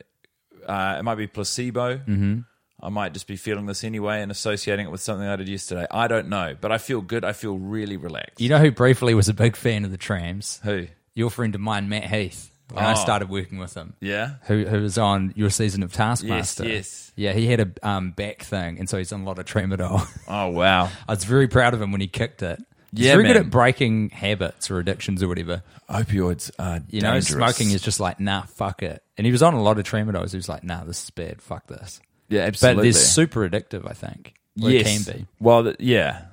uh, 0.67 0.95
it 0.98 1.03
might 1.03 1.15
be 1.15 1.27
placebo. 1.27 1.98
Mm-hmm. 1.98 2.39
I 2.84 2.90
might 2.90 3.13
just 3.13 3.28
be 3.28 3.38
feeling 3.38 3.66
this 3.66 3.84
anyway 3.84 4.22
and 4.22 4.30
associating 4.30 4.86
it 4.88 4.90
with 4.92 5.02
something 5.02 5.25
I 5.28 5.36
did 5.38 5.48
yesterday. 5.48 5.88
I 5.90 6.08
don't 6.08 6.28
know, 6.30 6.56
but 6.60 6.72
I 6.72 6.78
feel 6.78 7.02
good. 7.02 7.24
I 7.24 7.32
feel 7.34 7.58
really 7.58 7.96
relaxed. 7.98 8.42
You 8.42 8.50
know 8.50 8.60
who 8.60 8.72
briefly 8.72 9.13
was 9.13 9.30
a 9.30 9.34
big 9.34 9.56
fan 9.56 9.86
of 9.86 9.92
the 9.92 9.98
trams? 9.98 10.60
Who? 10.63 10.88
Your 11.16 11.30
friend 11.30 11.56
of 11.56 11.62
mine, 11.62 11.88
Matt 11.90 12.06
Heath. 12.06 12.50
When 12.72 12.84
I 12.84 12.94
Oh. 12.94 12.96
started 12.96 13.30
working 13.30 13.60
with 13.60 13.74
him, 13.75 13.94
Yeah. 14.02 14.36
who 14.48 14.66
who 14.66 14.82
was 14.82 14.98
on 14.98 15.32
your 15.36 15.50
season 15.52 15.84
of 15.84 15.94
Taskmaster. 15.94 16.66
yes. 16.68 17.12
Yeah, 17.16 17.34
he 17.34 17.46
had 17.48 17.60
a 17.60 17.88
um, 17.88 18.12
back 18.12 18.42
thing, 18.42 18.80
and 18.80 18.90
so 18.90 18.98
he's 18.98 19.12
on 19.13 19.22
a 19.22 19.25
lot 19.25 19.38
of 19.40 19.46
tramadol. 19.46 20.06
Oh 20.28 20.48
wow. 20.50 20.90
I 21.08 21.12
was 21.12 21.24
very 21.24 21.48
proud 21.48 21.74
of 21.74 21.82
him 21.82 21.92
when 21.92 22.02
he 22.02 22.08
kicked 22.08 22.42
it. 22.42 22.60
He's 22.96 23.06
Yeah, 23.06 23.13
very 23.13 23.28
good 23.28 23.38
at 23.38 23.50
breaking 23.50 24.10
habits 24.10 24.72
or 24.72 24.80
addictions 24.80 25.22
or 25.22 25.28
whatever. 25.28 25.62
Opioids 25.90 26.52
are 26.58 26.82
You 26.90 27.02
know, 27.02 27.13
dangerous. 27.13 27.28
smoking 27.28 27.72
is 27.72 27.82
just 27.82 28.00
like, 28.00 28.20
nah, 28.20 28.44
fuck 28.44 28.82
it. 28.84 29.04
And 29.18 29.25
he 29.25 29.32
was 29.32 29.44
on 29.44 29.54
a 29.54 29.62
lot 29.62 29.78
of 29.78 29.86
tramadol. 29.86 30.30
He 30.30 30.36
was 30.38 30.50
like, 30.50 30.63
nah, 30.63 30.84
this 30.84 31.04
is 31.04 31.10
bad. 31.12 31.42
Fuck 31.42 31.68
this. 31.68 32.02
Yeah, 32.30 32.42
But 32.42 32.48
absolutely. 32.48 32.84
they're 32.92 33.01
super 33.01 33.50
addictive, 33.50 33.89
I 33.89 33.94
think. 33.94 34.34
Yes. 34.56 35.06
can 35.06 35.13
be. 35.18 35.25
Well, 35.39 35.63
th- 35.63 35.77
yeah, 35.80 36.25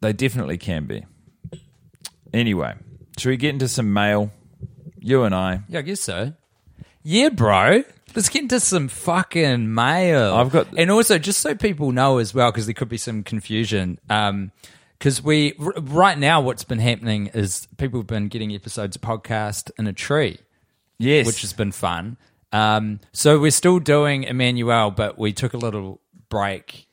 they 0.00 0.12
definitely 0.12 0.58
can 0.58 0.84
be. 0.86 1.04
Anyway, 2.32 2.74
should 3.18 3.30
we 3.30 3.36
get 3.36 3.50
into 3.50 3.68
some 3.68 3.92
mail? 3.92 4.30
You 4.98 5.22
and 5.24 5.34
I. 5.34 5.60
Yeah, 5.68 5.78
I 5.78 5.82
guess 5.82 6.00
so. 6.00 6.32
Yeah, 7.02 7.28
bro. 7.28 7.84
Let's 8.14 8.28
get 8.28 8.42
into 8.42 8.60
some 8.60 8.88
fucking 8.88 9.72
mail. 9.72 10.34
I've 10.34 10.50
got- 10.50 10.68
and 10.76 10.90
also 10.90 11.18
just 11.18 11.40
so 11.40 11.54
people 11.54 11.92
know 11.92 12.18
as 12.18 12.34
well, 12.34 12.50
because 12.50 12.66
there 12.66 12.74
could 12.74 12.88
be 12.88 12.96
some 12.98 13.22
confusion. 13.22 13.98
Um, 14.10 14.50
because 14.98 15.22
we 15.22 15.52
r- 15.60 15.74
right 15.82 16.18
now, 16.18 16.40
what's 16.40 16.64
been 16.64 16.78
happening 16.78 17.26
is 17.28 17.68
people 17.76 18.00
have 18.00 18.06
been 18.06 18.28
getting 18.28 18.52
episodes 18.54 18.96
of 18.96 19.02
podcast 19.02 19.70
in 19.78 19.86
a 19.86 19.92
tree, 19.92 20.38
Yes. 20.98 21.26
which 21.26 21.42
has 21.42 21.52
been 21.52 21.70
fun. 21.70 22.16
Um, 22.52 23.00
so 23.12 23.38
we're 23.38 23.50
still 23.50 23.78
doing 23.78 24.24
Emmanuelle, 24.24 24.94
but 24.94 25.18
we 25.18 25.32
took 25.32 25.52
a 25.52 25.58
little 25.58 26.00
break. 26.28 26.86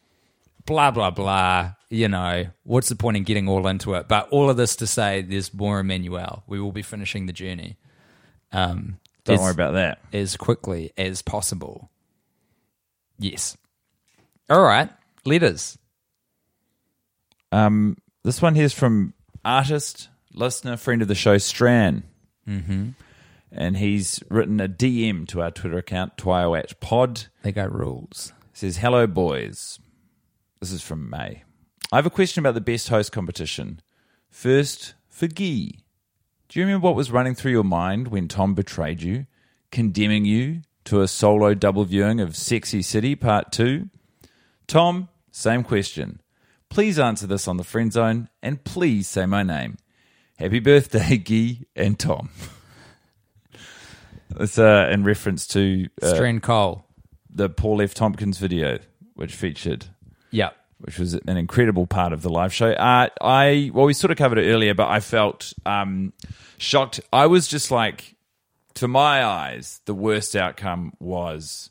Blah 0.66 0.92
blah 0.92 1.12
blah. 1.12 1.74
You 1.90 2.08
know 2.08 2.46
what's 2.64 2.90
the 2.90 2.96
point 2.96 3.18
in 3.18 3.24
getting 3.24 3.48
all 3.48 3.68
into 3.68 3.94
it? 3.96 4.08
But 4.08 4.30
all 4.30 4.50
of 4.50 4.58
this 4.58 4.76
to 4.78 4.88
say, 4.88 5.22
there's 5.22 5.54
more 5.54 5.82
Emmanuelle. 5.82 6.44
We 6.48 6.60
will 6.60 6.72
be 6.72 6.82
finishing 6.82 7.26
the 7.28 7.34
journey. 7.34 7.78
Um, 8.52 9.00
Don't 9.26 9.36
as- 9.36 9.40
worry 9.42 9.52
about 9.52 9.74
that. 9.74 10.00
as 10.12 10.36
quickly 10.38 10.92
as 10.98 11.22
possible. 11.22 11.90
Yes. 13.20 13.56
All 14.50 14.62
right. 14.64 14.90
Letters. 15.26 15.78
Um, 17.52 17.98
this 18.24 18.42
one 18.42 18.56
here's 18.56 18.74
from 18.74 19.14
artist, 19.46 20.10
listener, 20.34 20.78
friend 20.78 21.02
of 21.02 21.08
the 21.08 21.16
show, 21.16 21.38
Stran. 21.38 22.04
Mm-hmm. 22.48 22.90
And 23.56 23.78
he's 23.78 24.20
written 24.30 24.60
a 24.60 24.68
DM 24.68 25.28
to 25.28 25.42
our 25.42 25.52
Twitter 25.52 25.78
account, 25.78 26.18
Twioat 26.18 26.80
Pod. 26.80 27.28
They 27.44 27.52
got 27.52 27.72
rules. 27.72 28.34
says, 28.52 28.78
Hello, 28.78 29.06
boys. 29.06 29.80
This 30.60 30.72
is 30.72 30.82
from 30.82 31.10
May. 31.10 31.44
I 31.92 31.98
have 31.98 32.08
a 32.08 32.10
question 32.10 32.42
about 32.42 32.56
the 32.56 32.62
best 32.62 32.90
host 32.90 33.12
competition. 33.12 33.82
First, 34.32 34.96
for 35.08 35.28
Guy. 35.28 35.70
Do 36.50 36.60
you 36.60 36.66
remember 36.66 36.86
what 36.86 36.96
was 36.96 37.12
running 37.12 37.36
through 37.36 37.52
your 37.52 37.64
mind 37.64 38.08
when 38.08 38.28
Tom 38.28 38.56
betrayed 38.56 39.02
you, 39.04 39.28
condemning 39.72 40.26
you 40.26 40.62
to 40.86 41.02
a 41.02 41.08
solo 41.08 41.54
double 41.54 41.86
viewing 41.86 42.20
of 42.20 42.36
Sexy 42.36 42.82
City 42.82 43.16
Part 43.16 43.52
2? 43.52 43.90
Tom, 44.66 45.10
same 45.32 45.64
question. 45.64 46.22
Please 46.70 46.98
answer 46.98 47.28
this 47.28 47.48
on 47.48 47.58
the 47.58 47.64
friend 47.64 47.94
zone 47.94 48.30
and 48.42 48.64
please 48.64 49.08
say 49.08 49.28
my 49.28 49.44
name. 49.44 49.78
Happy 50.38 50.60
birthday, 50.60 51.18
Guy 51.18 51.66
and 51.76 52.00
Tom. 52.00 52.30
It's 54.40 54.58
uh, 54.58 54.90
in 54.92 55.04
reference 55.04 55.48
to 55.48 55.88
uh, 56.02 56.14
Strand 56.14 56.44
Cole. 56.44 56.86
the 57.30 57.50
Paul 57.50 57.82
F. 57.82 57.94
Tompkins 57.94 58.38
video, 58.38 58.80
which 59.16 59.34
featured, 59.36 59.86
Yep. 60.32 60.56
which 60.80 60.98
was 61.00 61.14
an 61.14 61.38
incredible 61.38 61.88
part 61.88 62.14
of 62.14 62.22
the 62.22 62.30
live 62.30 62.54
show. 62.54 62.72
Uh, 62.72 63.10
I 63.22 63.72
well, 63.74 63.86
we 63.86 63.94
sort 63.94 64.12
of 64.12 64.18
covered 64.18 64.38
it 64.40 64.52
earlier, 64.52 64.74
but 64.74 64.88
I 64.90 65.00
felt 65.00 65.54
um, 65.66 66.14
shocked. 66.58 67.00
I 67.12 67.28
was 67.28 67.48
just 67.48 67.72
like, 67.72 68.16
to 68.76 68.88
my 68.88 69.24
eyes, 69.24 69.82
the 69.86 69.94
worst 69.94 70.36
outcome 70.36 70.94
was 71.00 71.70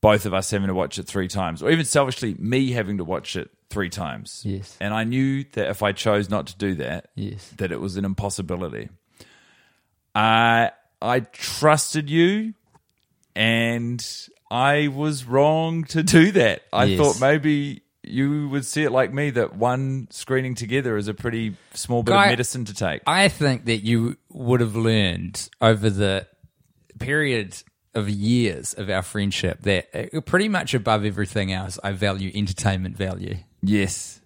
both 0.00 0.26
of 0.26 0.34
us 0.34 0.50
having 0.50 0.68
to 0.68 0.74
watch 0.74 0.98
it 0.98 1.06
three 1.06 1.28
times, 1.28 1.62
or 1.62 1.70
even 1.70 1.84
selfishly 1.84 2.34
me 2.38 2.72
having 2.72 2.98
to 2.98 3.04
watch 3.04 3.36
it 3.36 3.50
three 3.70 3.88
times. 3.88 4.42
Yes. 4.44 4.76
and 4.80 4.92
I 4.92 5.04
knew 5.04 5.44
that 5.52 5.68
if 5.70 5.82
I 5.82 5.92
chose 5.92 6.28
not 6.28 6.46
to 6.48 6.56
do 6.56 6.74
that, 6.76 7.08
Yes. 7.14 7.52
that 7.58 7.70
it 7.72 7.80
was 7.80 7.96
an 7.96 8.04
impossibility. 8.04 8.88
I 10.14 10.72
I 11.02 11.20
trusted 11.20 12.08
you, 12.08 12.54
and 13.34 14.04
I 14.50 14.88
was 14.88 15.24
wrong 15.24 15.84
to 15.84 16.02
do 16.02 16.32
that. 16.32 16.62
I 16.72 16.84
Yes. 16.84 16.98
thought 16.98 17.20
maybe 17.20 17.82
you 18.04 18.48
would 18.48 18.64
see 18.64 18.82
it 18.82 18.90
like 18.90 19.12
me 19.12 19.30
that 19.30 19.56
one 19.56 20.08
screening 20.10 20.54
together 20.54 20.96
is 20.96 21.08
a 21.08 21.14
pretty 21.14 21.56
small 21.72 22.02
bit 22.02 22.12
Guy- 22.12 22.24
of 22.26 22.30
medicine 22.32 22.64
to 22.66 22.74
take. 22.74 23.00
I 23.06 23.28
think 23.28 23.64
that 23.66 23.78
you 23.84 24.16
would 24.30 24.60
have 24.60 24.74
learned 24.76 25.48
over 25.60 25.88
the 25.88 26.26
period 26.98 27.56
of 27.94 28.08
years 28.08 28.74
of 28.74 28.88
our 28.90 29.02
friendship 29.02 29.60
that 29.62 29.88
uh, 30.14 30.20
pretty 30.22 30.48
much 30.48 30.74
above 30.74 31.04
everything 31.04 31.52
else, 31.52 31.78
I 31.84 31.92
value 31.92 32.30
entertainment 32.34 32.96
value. 32.96 33.36
yes, 33.62 34.20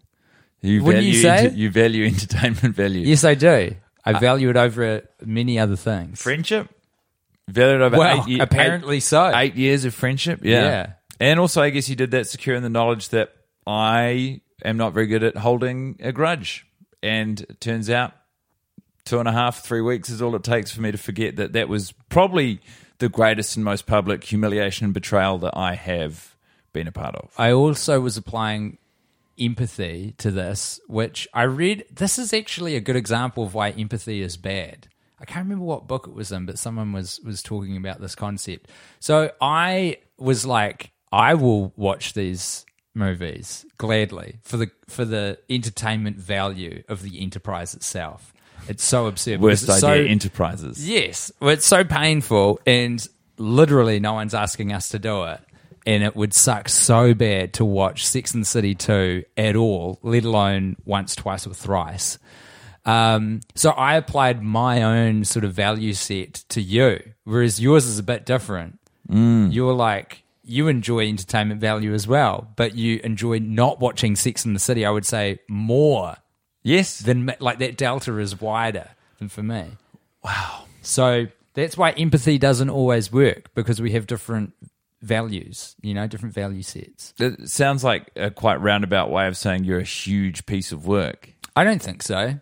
you 0.63 0.83
Wouldn't 0.83 1.03
value 1.05 1.17
you 1.17 1.23
say? 1.23 1.37
enter- 1.47 1.57
you 1.57 1.71
value 1.71 2.05
entertainment 2.13 2.75
value. 2.75 3.07
Yes, 3.07 3.25
I 3.25 3.35
do. 3.35 3.75
I 4.07 4.19
value 4.19 4.51
it 4.51 4.57
over 4.57 4.85
uh, 4.85 5.01
many 5.25 5.59
other 5.59 5.77
things. 5.77 6.23
friendship 6.23 6.69
valued 7.49 7.81
over 7.83 7.97
Well, 7.99 8.23
eight, 8.23 8.29
ye- 8.29 8.41
apparently 8.41 8.97
eight- 8.99 9.01
so. 9.03 9.33
Eight 9.35 9.55
years 9.57 9.85
of 9.85 9.95
friendship, 9.95 10.41
yeah. 10.43 10.63
Yeah. 10.63 10.93
And 11.21 11.41
also, 11.41 11.63
I 11.63 11.71
guess 11.71 11.89
you 11.89 11.97
did 11.97 12.11
that 12.13 12.27
secure 12.27 12.57
in 12.57 12.63
the 12.63 12.69
knowledge 12.69 13.09
that 13.11 13.33
I 13.67 14.41
am 14.65 14.77
not 14.77 14.93
very 14.93 15.07
good 15.07 15.23
at 15.23 15.37
holding 15.37 15.97
a 16.01 16.13
grudge. 16.13 16.67
And 17.03 17.41
it 17.41 17.61
turns 17.61 17.89
out 17.91 18.13
two 19.05 19.19
and 19.21 19.29
a 19.29 19.33
half, 19.33 19.63
three 19.65 19.81
weeks 19.81 20.09
is 20.11 20.21
all 20.21 20.35
it 20.35 20.43
takes 20.45 20.71
for 20.73 20.81
me 20.83 20.91
to 20.93 20.99
forget 20.99 21.37
that 21.37 21.53
that 21.55 21.69
was 21.69 21.93
probably 22.09 22.61
the 22.99 23.09
greatest 23.09 23.57
and 23.57 23.65
most 23.65 23.87
public 23.87 24.25
humiliation 24.25 24.85
and 24.85 24.95
betrayal 24.95 25.39
that 25.39 25.57
I 25.57 25.75
have 25.75 26.35
been 26.73 26.89
a 26.89 26.93
part 26.93 27.15
of. 27.15 27.33
I 27.39 27.53
also 27.53 28.01
was 28.01 28.17
applying 28.17 28.79
empathy 29.39 30.15
to 30.19 30.31
this, 30.31 30.81
which 30.87 31.29
I 31.35 31.43
read. 31.45 31.85
This 31.91 32.19
is 32.19 32.33
actually 32.33 32.77
a 32.77 32.81
good 32.81 32.97
example 32.97 33.45
of 33.45 33.55
why 33.55 33.71
empathy 33.71 34.23
is 34.23 34.37
bad. 34.37 34.89
I 35.19 35.25
can't 35.25 35.45
remember 35.45 35.65
what 35.65 35.87
book 35.87 36.07
it 36.07 36.15
was 36.15 36.31
in, 36.33 36.47
but 36.47 36.59
someone 36.59 36.93
was 36.93 37.21
was 37.25 37.43
talking 37.43 37.77
about 37.77 38.01
this 38.01 38.15
concept. 38.15 38.69
So 39.01 39.31
I 39.41 39.99
was 40.19 40.45
like, 40.45 40.91
I 41.13 41.35
will 41.35 41.73
watch 41.77 42.13
these 42.13 42.67
movies 42.95 43.65
gladly 43.79 44.39
for 44.43 44.57
the 44.57 44.71
for 44.89 45.05
the 45.05 45.39
entertainment 45.49 46.17
value 46.17 46.83
of 46.89 47.03
the 47.03 47.21
enterprise 47.21 47.75
itself. 47.75 48.33
It's 48.69 48.85
so 48.85 49.07
absurd. 49.07 49.41
Worst 49.41 49.69
idea 49.69 49.81
so- 49.81 49.93
enterprises. 49.93 50.89
Yes, 50.89 51.31
it's 51.41 51.67
so 51.67 51.85
painful, 51.85 52.61
and 52.67 53.07
literally 53.39 54.01
no 54.01 54.15
one's 54.15 54.35
asking 54.35 54.73
us 54.73 54.89
to 54.91 54.99
do 54.99 55.25
it. 55.25 55.41
And 55.87 56.03
it 56.03 56.17
would 56.17 56.35
suck 56.35 56.69
so 56.69 57.15
bad 57.15 57.55
to 57.55 57.65
watch 57.65 58.05
Sex 58.07 58.35
and 58.35 58.43
the 58.43 58.47
City 58.47 58.75
2 58.75 59.23
at 59.37 59.55
all, 59.55 60.01
let 60.03 60.25
alone 60.25 60.75
once, 60.85 61.15
twice, 61.15 61.47
or 61.47 61.55
thrice. 61.55 62.19
Um, 62.85 63.41
so 63.55 63.71
I 63.71 63.95
applied 63.95 64.43
my 64.43 64.83
own 64.83 65.25
sort 65.25 65.45
of 65.45 65.53
value 65.55 65.93
set 65.93 66.35
to 66.51 66.61
you, 66.61 67.01
whereas 67.25 67.61
yours 67.61 67.87
is 67.87 67.99
a 68.01 68.03
bit 68.03 68.27
different. 68.27 68.79
You're 69.09 69.73
like, 69.75 70.25
you 70.43 70.67
enjoy 70.67 71.07
entertainment 71.09 71.61
value 71.61 71.95
as 71.95 72.09
well, 72.09 72.49
but 72.57 72.75
you 72.75 73.01
enjoy 73.05 73.39
not 73.39 73.79
watching 73.81 74.17
Sex 74.17 74.45
and 74.45 74.55
the 74.57 74.61
City, 74.61 74.85
I 74.85 74.91
would 74.91 75.07
say, 75.07 75.39
more 75.49 76.17
Yes. 76.65 76.99
than 76.99 77.33
like 77.39 77.61
that 77.61 77.77
delta 77.77 78.19
is 78.19 78.41
wider 78.41 78.89
than 79.21 79.29
for 79.29 79.45
me. 79.45 79.65
Wow. 80.25 80.65
So 80.83 81.27
that's 81.55 81.77
why 81.77 81.91
empathy 81.93 82.39
doesn't 82.39 82.71
always 82.71 83.13
work 83.13 83.55
because 83.55 83.81
we 83.81 83.93
have 83.93 84.09
different 84.09 84.53
values, 85.03 85.77
you 85.83 85.95
know, 85.95 86.07
different 86.07 86.35
value 86.35 86.63
sets. 86.63 87.15
It 87.19 87.49
sounds 87.49 87.85
like 87.85 88.11
a 88.17 88.31
quite 88.31 88.61
roundabout 88.61 89.11
way 89.11 89.27
of 89.27 89.37
saying 89.37 89.65
you're 89.65 89.79
a 89.79 89.85
huge 89.85 90.47
piece 90.47 90.73
of 90.73 90.87
work. 90.87 91.33
I 91.55 91.65
don't 91.65 91.83
think 91.83 92.03
so. 92.03 92.41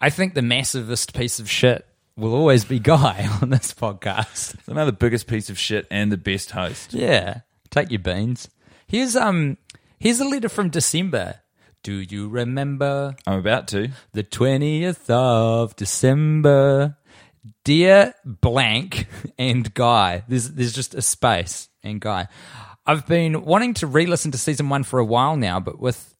I 0.00 0.10
think 0.10 0.34
the 0.34 0.40
massivest 0.40 1.14
piece 1.14 1.40
of 1.40 1.50
shit 1.50 1.84
will 2.16 2.34
always 2.34 2.64
be 2.64 2.78
Guy 2.78 3.28
on 3.42 3.50
this 3.50 3.72
podcast. 3.72 4.56
I 4.68 4.72
know 4.74 4.86
the 4.86 4.92
biggest 4.92 5.26
piece 5.26 5.50
of 5.50 5.58
shit 5.58 5.86
and 5.90 6.12
the 6.12 6.16
best 6.16 6.50
host. 6.50 6.92
Yeah. 6.92 7.40
Take 7.70 7.90
your 7.90 8.00
beans. 8.00 8.48
Here's 8.86 9.16
um 9.16 9.58
here's 9.98 10.20
a 10.20 10.24
letter 10.24 10.48
from 10.48 10.70
December. 10.70 11.40
Do 11.82 11.94
you 12.00 12.28
remember 12.28 13.14
I'm 13.26 13.38
about 13.38 13.68
to. 13.68 13.90
the 14.12 14.24
20th 14.24 15.08
of 15.10 15.76
December. 15.76 16.96
Dear 17.64 18.14
blank 18.24 19.06
and 19.38 19.72
Guy. 19.74 20.24
There's 20.28 20.50
there's 20.50 20.72
just 20.72 20.94
a 20.94 21.02
space 21.02 21.68
and 21.82 22.00
Guy. 22.00 22.28
I've 22.86 23.06
been 23.06 23.44
wanting 23.44 23.74
to 23.74 23.86
re-listen 23.86 24.30
to 24.30 24.38
season 24.38 24.68
1 24.70 24.84
for 24.84 24.98
a 24.98 25.04
while 25.04 25.36
now, 25.36 25.60
but 25.60 25.78
with 25.78 26.16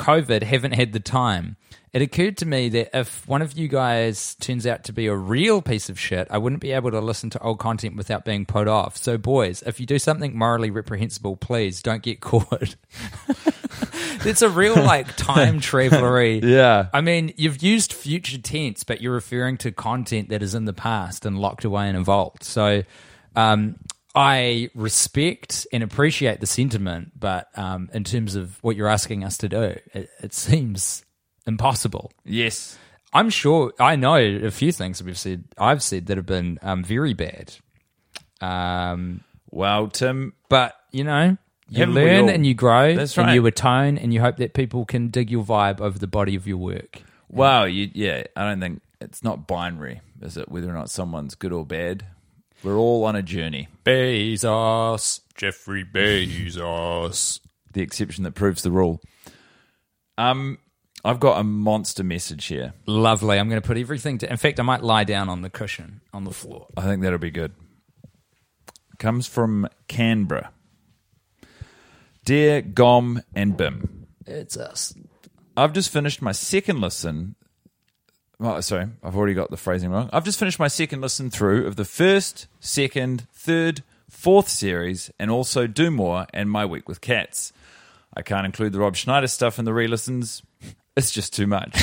COVID 0.00 0.42
haven't 0.42 0.72
had 0.72 0.92
the 0.92 1.00
time. 1.00 1.56
It 1.92 2.00
occurred 2.00 2.38
to 2.38 2.46
me 2.46 2.70
that 2.70 2.96
if 2.96 3.28
one 3.28 3.42
of 3.42 3.52
you 3.52 3.68
guys 3.68 4.34
turns 4.36 4.66
out 4.66 4.84
to 4.84 4.92
be 4.92 5.08
a 5.08 5.14
real 5.14 5.60
piece 5.60 5.90
of 5.90 5.98
shit, 5.98 6.26
I 6.30 6.38
wouldn't 6.38 6.62
be 6.62 6.72
able 6.72 6.90
to 6.92 7.00
listen 7.00 7.28
to 7.30 7.38
old 7.40 7.58
content 7.58 7.96
without 7.96 8.24
being 8.24 8.46
put 8.46 8.66
off. 8.66 8.96
So, 8.96 9.18
boys, 9.18 9.62
if 9.66 9.78
you 9.78 9.86
do 9.86 9.98
something 9.98 10.38
morally 10.38 10.70
reprehensible, 10.70 11.36
please 11.36 11.82
don't 11.82 12.02
get 12.02 12.20
caught. 12.20 12.76
it's 14.24 14.40
a 14.40 14.48
real 14.48 14.76
like 14.76 15.16
time 15.16 15.60
travelery. 15.60 16.40
Yeah. 16.42 16.86
I 16.94 17.02
mean, 17.02 17.34
you've 17.36 17.62
used 17.62 17.92
future 17.92 18.38
tense, 18.38 18.84
but 18.84 19.02
you're 19.02 19.12
referring 19.12 19.58
to 19.58 19.72
content 19.72 20.30
that 20.30 20.42
is 20.42 20.54
in 20.54 20.64
the 20.64 20.72
past 20.72 21.26
and 21.26 21.38
locked 21.38 21.64
away 21.64 21.90
in 21.90 21.96
a 21.96 22.02
vault. 22.02 22.42
So, 22.44 22.84
um, 23.36 23.76
I 24.14 24.70
respect 24.74 25.66
and 25.72 25.82
appreciate 25.82 26.40
the 26.40 26.46
sentiment, 26.46 27.12
but 27.18 27.48
um, 27.56 27.90
in 27.92 28.04
terms 28.04 28.34
of 28.34 28.58
what 28.62 28.76
you're 28.76 28.88
asking 28.88 29.24
us 29.24 29.38
to 29.38 29.48
do, 29.48 29.76
it, 29.94 30.10
it 30.22 30.34
seems 30.34 31.04
impossible. 31.46 32.12
Yes. 32.24 32.78
I'm 33.12 33.30
sure 33.30 33.72
I 33.78 33.96
know 33.96 34.16
a 34.16 34.50
few 34.50 34.72
things 34.72 34.98
that 34.98 35.04
we've 35.04 35.18
said, 35.18 35.44
I've 35.58 35.82
said 35.82 36.06
that 36.06 36.16
have 36.16 36.26
been 36.26 36.58
um, 36.62 36.84
very 36.84 37.14
bad. 37.14 37.54
Um, 38.40 39.22
Well, 39.50 39.88
Tim, 39.88 40.34
but 40.48 40.74
you 40.92 41.04
know, 41.04 41.36
you 41.68 41.86
learn 41.86 42.28
and 42.28 42.46
you 42.46 42.54
grow, 42.54 42.94
That's 42.96 43.16
and 43.16 43.32
you 43.32 43.46
atone, 43.46 43.98
and 43.98 44.12
you 44.14 44.20
hope 44.20 44.36
that 44.38 44.54
people 44.54 44.84
can 44.84 45.08
dig 45.08 45.30
your 45.30 45.44
vibe 45.44 45.80
over 45.80 45.98
the 45.98 46.06
body 46.06 46.34
of 46.34 46.46
your 46.46 46.56
work. 46.56 47.02
wow, 47.28 47.64
you, 47.64 47.90
yeah, 47.94 48.24
I 48.36 48.48
don't 48.48 48.60
think 48.60 48.82
it's 49.00 49.22
not 49.22 49.46
binary, 49.46 50.00
is 50.20 50.36
it? 50.36 50.48
Whether 50.48 50.68
or 50.68 50.74
not 50.74 50.90
someone's 50.90 51.34
good 51.34 51.52
or 51.52 51.64
bad. 51.66 52.04
We're 52.62 52.76
all 52.76 53.04
on 53.04 53.16
a 53.16 53.22
journey. 53.22 53.68
Bezos, 53.84 55.20
Jeffrey 55.36 55.84
Bezos. 55.84 57.40
The 57.72 57.80
exception 57.82 58.24
that 58.24 58.32
proves 58.34 58.62
the 58.62 58.70
rule. 58.70 59.00
Um, 60.18 60.58
I've 61.04 61.20
got 61.20 61.40
a 61.40 61.44
monster 61.44 62.04
message 62.04 62.46
here. 62.46 62.74
Lovely. 62.86 63.38
I'm 63.38 63.48
going 63.48 63.60
to 63.60 63.66
put 63.66 63.78
everything 63.78 64.18
to. 64.18 64.30
In 64.30 64.36
fact, 64.36 64.60
I 64.60 64.62
might 64.62 64.82
lie 64.82 65.04
down 65.04 65.28
on 65.28 65.40
the 65.40 65.48
cushion 65.50 66.02
on 66.12 66.24
the 66.24 66.32
floor. 66.32 66.66
I 66.76 66.82
think 66.82 67.02
that'll 67.02 67.18
be 67.18 67.30
good. 67.30 67.52
Comes 68.98 69.26
from 69.26 69.66
Canberra. 69.88 70.52
Dear 72.26 72.60
Gom 72.60 73.22
and 73.34 73.56
Bim, 73.56 74.06
It's 74.26 74.58
us. 74.58 74.92
I've 75.56 75.72
just 75.72 75.90
finished 75.90 76.20
my 76.20 76.32
second 76.32 76.80
listen. 76.82 77.34
Oh, 78.42 78.60
sorry, 78.60 78.86
I've 79.02 79.16
already 79.16 79.34
got 79.34 79.50
the 79.50 79.56
phrasing 79.58 79.90
wrong. 79.90 80.08
I've 80.12 80.24
just 80.24 80.38
finished 80.38 80.58
my 80.58 80.68
second 80.68 81.02
listen 81.02 81.28
through 81.30 81.66
of 81.66 81.76
the 81.76 81.84
first, 81.84 82.46
second, 82.58 83.26
third, 83.34 83.82
fourth 84.08 84.48
series, 84.48 85.10
and 85.18 85.30
also 85.30 85.66
Do 85.66 85.90
More 85.90 86.26
and 86.32 86.50
My 86.50 86.64
Week 86.64 86.88
with 86.88 87.02
Cats. 87.02 87.52
I 88.14 88.22
can't 88.22 88.46
include 88.46 88.72
the 88.72 88.80
Rob 88.80 88.96
Schneider 88.96 89.26
stuff 89.26 89.58
in 89.58 89.64
the 89.64 89.74
re 89.74 89.86
listens. 89.86 90.42
It's 90.96 91.12
just 91.12 91.32
too 91.32 91.46
much. 91.46 91.80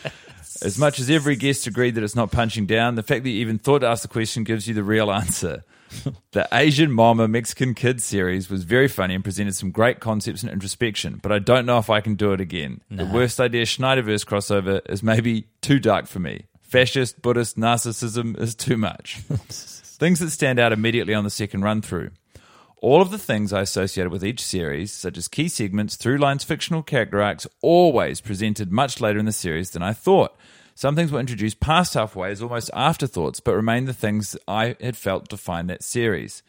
As 0.62 0.78
much 0.78 1.00
as 1.00 1.10
every 1.10 1.36
guest 1.36 1.66
agreed 1.66 1.96
that 1.96 2.04
it's 2.04 2.14
not 2.14 2.30
punching 2.30 2.66
down, 2.66 2.94
the 2.94 3.02
fact 3.02 3.24
that 3.24 3.30
you 3.30 3.40
even 3.40 3.58
thought 3.58 3.80
to 3.80 3.88
ask 3.88 4.02
the 4.02 4.08
question 4.08 4.44
gives 4.44 4.66
you 4.66 4.74
the 4.74 4.82
real 4.82 5.10
answer. 5.10 5.64
the 6.32 6.48
Asian 6.52 6.90
Mama 6.90 7.28
Mexican 7.28 7.74
Kids 7.74 8.04
series 8.04 8.50
was 8.50 8.64
very 8.64 8.88
funny 8.88 9.14
and 9.14 9.24
presented 9.24 9.54
some 9.54 9.70
great 9.70 10.00
concepts 10.00 10.42
and 10.42 10.52
introspection, 10.52 11.18
but 11.22 11.32
I 11.32 11.38
don't 11.38 11.66
know 11.66 11.78
if 11.78 11.90
I 11.90 12.00
can 12.00 12.14
do 12.14 12.32
it 12.32 12.40
again. 12.40 12.80
The 12.90 13.06
worst 13.06 13.40
idea 13.40 13.64
Schneiderverse 13.64 14.24
crossover 14.24 14.80
is 14.88 15.02
maybe 15.02 15.48
too 15.60 15.78
dark 15.78 16.06
for 16.06 16.18
me. 16.18 16.46
Fascist, 16.60 17.22
Buddhist 17.22 17.56
narcissism 17.56 18.38
is 18.38 18.54
too 18.54 18.76
much. 18.76 19.16
things 19.98 20.20
that 20.20 20.30
stand 20.30 20.58
out 20.58 20.72
immediately 20.72 21.14
on 21.14 21.24
the 21.24 21.30
second 21.30 21.62
run 21.62 21.82
through. 21.82 22.10
All 22.80 23.02
of 23.02 23.10
the 23.10 23.18
things 23.18 23.52
I 23.52 23.62
associated 23.62 24.12
with 24.12 24.24
each 24.24 24.40
series, 24.40 24.92
such 24.92 25.18
as 25.18 25.26
key 25.26 25.48
segments, 25.48 25.96
through 25.96 26.18
lines, 26.18 26.44
fictional 26.44 26.82
character 26.84 27.20
arcs, 27.20 27.46
always 27.60 28.20
presented 28.20 28.70
much 28.70 29.00
later 29.00 29.18
in 29.18 29.24
the 29.24 29.32
series 29.32 29.70
than 29.70 29.82
I 29.82 29.92
thought. 29.92 30.36
Some 30.78 30.94
things 30.94 31.10
were 31.10 31.18
introduced 31.18 31.58
past 31.58 31.94
halfway 31.94 32.30
as 32.30 32.40
almost 32.40 32.70
afterthoughts, 32.72 33.40
but 33.40 33.56
remained 33.56 33.88
the 33.88 33.92
things 33.92 34.36
I 34.46 34.76
had 34.80 34.96
felt 34.96 35.28
define 35.28 35.66
that 35.66 35.82
series. 35.82 36.44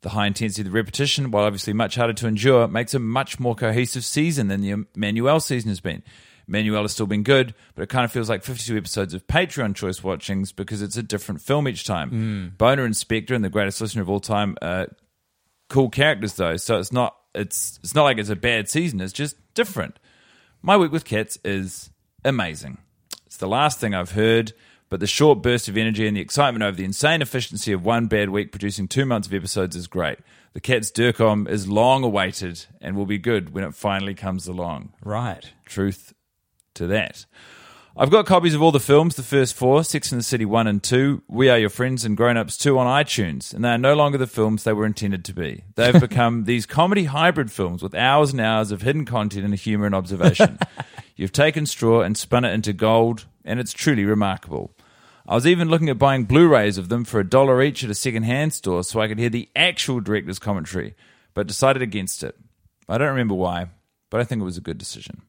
The 0.00 0.08
high 0.08 0.28
intensity 0.28 0.62
of 0.62 0.72
the 0.72 0.74
repetition, 0.74 1.30
while 1.30 1.44
obviously 1.44 1.74
much 1.74 1.96
harder 1.96 2.14
to 2.14 2.26
endure, 2.26 2.68
makes 2.68 2.94
a 2.94 2.98
much 2.98 3.38
more 3.38 3.54
cohesive 3.54 4.02
season 4.02 4.48
than 4.48 4.62
the 4.62 4.86
Manuel 4.96 5.40
season 5.40 5.68
has 5.68 5.80
been. 5.80 6.02
Manuel 6.46 6.80
has 6.84 6.92
still 6.92 7.06
been 7.06 7.22
good, 7.22 7.54
but 7.74 7.82
it 7.82 7.90
kind 7.90 8.06
of 8.06 8.10
feels 8.10 8.30
like 8.30 8.44
52 8.44 8.78
episodes 8.78 9.12
of 9.12 9.26
Patreon 9.26 9.74
choice 9.74 10.02
watchings 10.02 10.52
because 10.52 10.80
it's 10.80 10.96
a 10.96 11.02
different 11.02 11.42
film 11.42 11.68
each 11.68 11.84
time. 11.84 12.08
Boner 12.56 12.86
and 12.86 12.96
Spectre 12.96 13.34
and 13.34 13.44
the 13.44 13.50
greatest 13.50 13.82
listener 13.82 14.00
of 14.00 14.08
all 14.08 14.20
time 14.20 14.56
uh, 14.62 14.86
cool 15.68 15.90
characters 15.90 16.32
though, 16.32 16.56
so 16.56 16.78
it's 16.78 16.92
not 16.94 17.14
it's 17.34 17.78
it's 17.82 17.94
not 17.94 18.04
like 18.04 18.16
it's 18.16 18.30
a 18.30 18.36
bad 18.36 18.70
season. 18.70 19.02
It's 19.02 19.12
just 19.12 19.36
different. 19.52 19.98
My 20.62 20.78
week 20.78 20.92
with 20.92 21.04
cats 21.04 21.38
is 21.44 21.90
amazing. 22.24 22.78
It's 23.26 23.36
the 23.36 23.48
last 23.48 23.80
thing 23.80 23.94
I've 23.94 24.12
heard, 24.12 24.52
but 24.88 25.00
the 25.00 25.06
short 25.06 25.42
burst 25.42 25.68
of 25.68 25.76
energy 25.76 26.06
and 26.06 26.16
the 26.16 26.20
excitement 26.20 26.62
over 26.62 26.76
the 26.76 26.84
insane 26.84 27.20
efficiency 27.20 27.72
of 27.72 27.84
one 27.84 28.06
bad 28.06 28.30
week 28.30 28.52
producing 28.52 28.88
two 28.88 29.04
months 29.04 29.26
of 29.26 29.34
episodes 29.34 29.74
is 29.74 29.88
great. 29.88 30.18
The 30.52 30.60
Cats 30.60 30.90
Durcom 30.90 31.48
is 31.48 31.68
long 31.68 32.04
awaited 32.04 32.64
and 32.80 32.96
will 32.96 33.04
be 33.04 33.18
good 33.18 33.52
when 33.52 33.64
it 33.64 33.74
finally 33.74 34.14
comes 34.14 34.46
along. 34.46 34.92
Right. 35.04 35.52
Truth 35.66 36.14
to 36.74 36.86
that. 36.86 37.26
I've 37.98 38.10
got 38.10 38.26
copies 38.26 38.54
of 38.54 38.60
all 38.60 38.72
the 38.72 38.78
films, 38.78 39.16
the 39.16 39.22
first 39.22 39.54
four, 39.54 39.82
Sex 39.82 40.12
and 40.12 40.18
the 40.18 40.22
City 40.22 40.44
1 40.44 40.66
and 40.66 40.82
2, 40.82 41.22
We 41.28 41.48
Are 41.48 41.58
Your 41.58 41.70
Friends 41.70 42.04
and 42.04 42.14
Grown 42.14 42.36
Ups 42.36 42.58
2 42.58 42.78
on 42.78 42.86
iTunes, 42.86 43.54
and 43.54 43.64
they 43.64 43.70
are 43.70 43.78
no 43.78 43.94
longer 43.94 44.18
the 44.18 44.26
films 44.26 44.64
they 44.64 44.74
were 44.74 44.84
intended 44.84 45.24
to 45.24 45.32
be. 45.32 45.64
They've 45.76 45.98
become 46.00 46.44
these 46.44 46.66
comedy 46.66 47.04
hybrid 47.04 47.50
films 47.50 47.82
with 47.82 47.94
hours 47.94 48.32
and 48.32 48.40
hours 48.42 48.70
of 48.70 48.82
hidden 48.82 49.06
content 49.06 49.46
and 49.46 49.54
humor 49.54 49.86
and 49.86 49.94
observation. 49.94 50.58
You've 51.16 51.32
taken 51.32 51.64
straw 51.64 52.02
and 52.02 52.18
spun 52.18 52.44
it 52.44 52.52
into 52.52 52.74
gold, 52.74 53.24
and 53.46 53.58
it's 53.58 53.72
truly 53.72 54.04
remarkable. 54.04 54.72
I 55.26 55.34
was 55.34 55.46
even 55.46 55.70
looking 55.70 55.88
at 55.88 55.98
buying 55.98 56.24
Blu 56.24 56.48
rays 56.48 56.76
of 56.76 56.90
them 56.90 57.06
for 57.06 57.18
a 57.18 57.26
dollar 57.26 57.62
each 57.62 57.82
at 57.82 57.88
a 57.88 57.94
second 57.94 58.24
hand 58.24 58.52
store 58.52 58.84
so 58.84 59.00
I 59.00 59.08
could 59.08 59.18
hear 59.18 59.30
the 59.30 59.48
actual 59.56 60.00
director's 60.00 60.38
commentary, 60.38 60.94
but 61.32 61.46
decided 61.46 61.80
against 61.80 62.22
it. 62.22 62.36
I 62.90 62.98
don't 62.98 63.08
remember 63.08 63.34
why, 63.34 63.70
but 64.10 64.20
I 64.20 64.24
think 64.24 64.42
it 64.42 64.44
was 64.44 64.58
a 64.58 64.60
good 64.60 64.76
decision. 64.76 65.22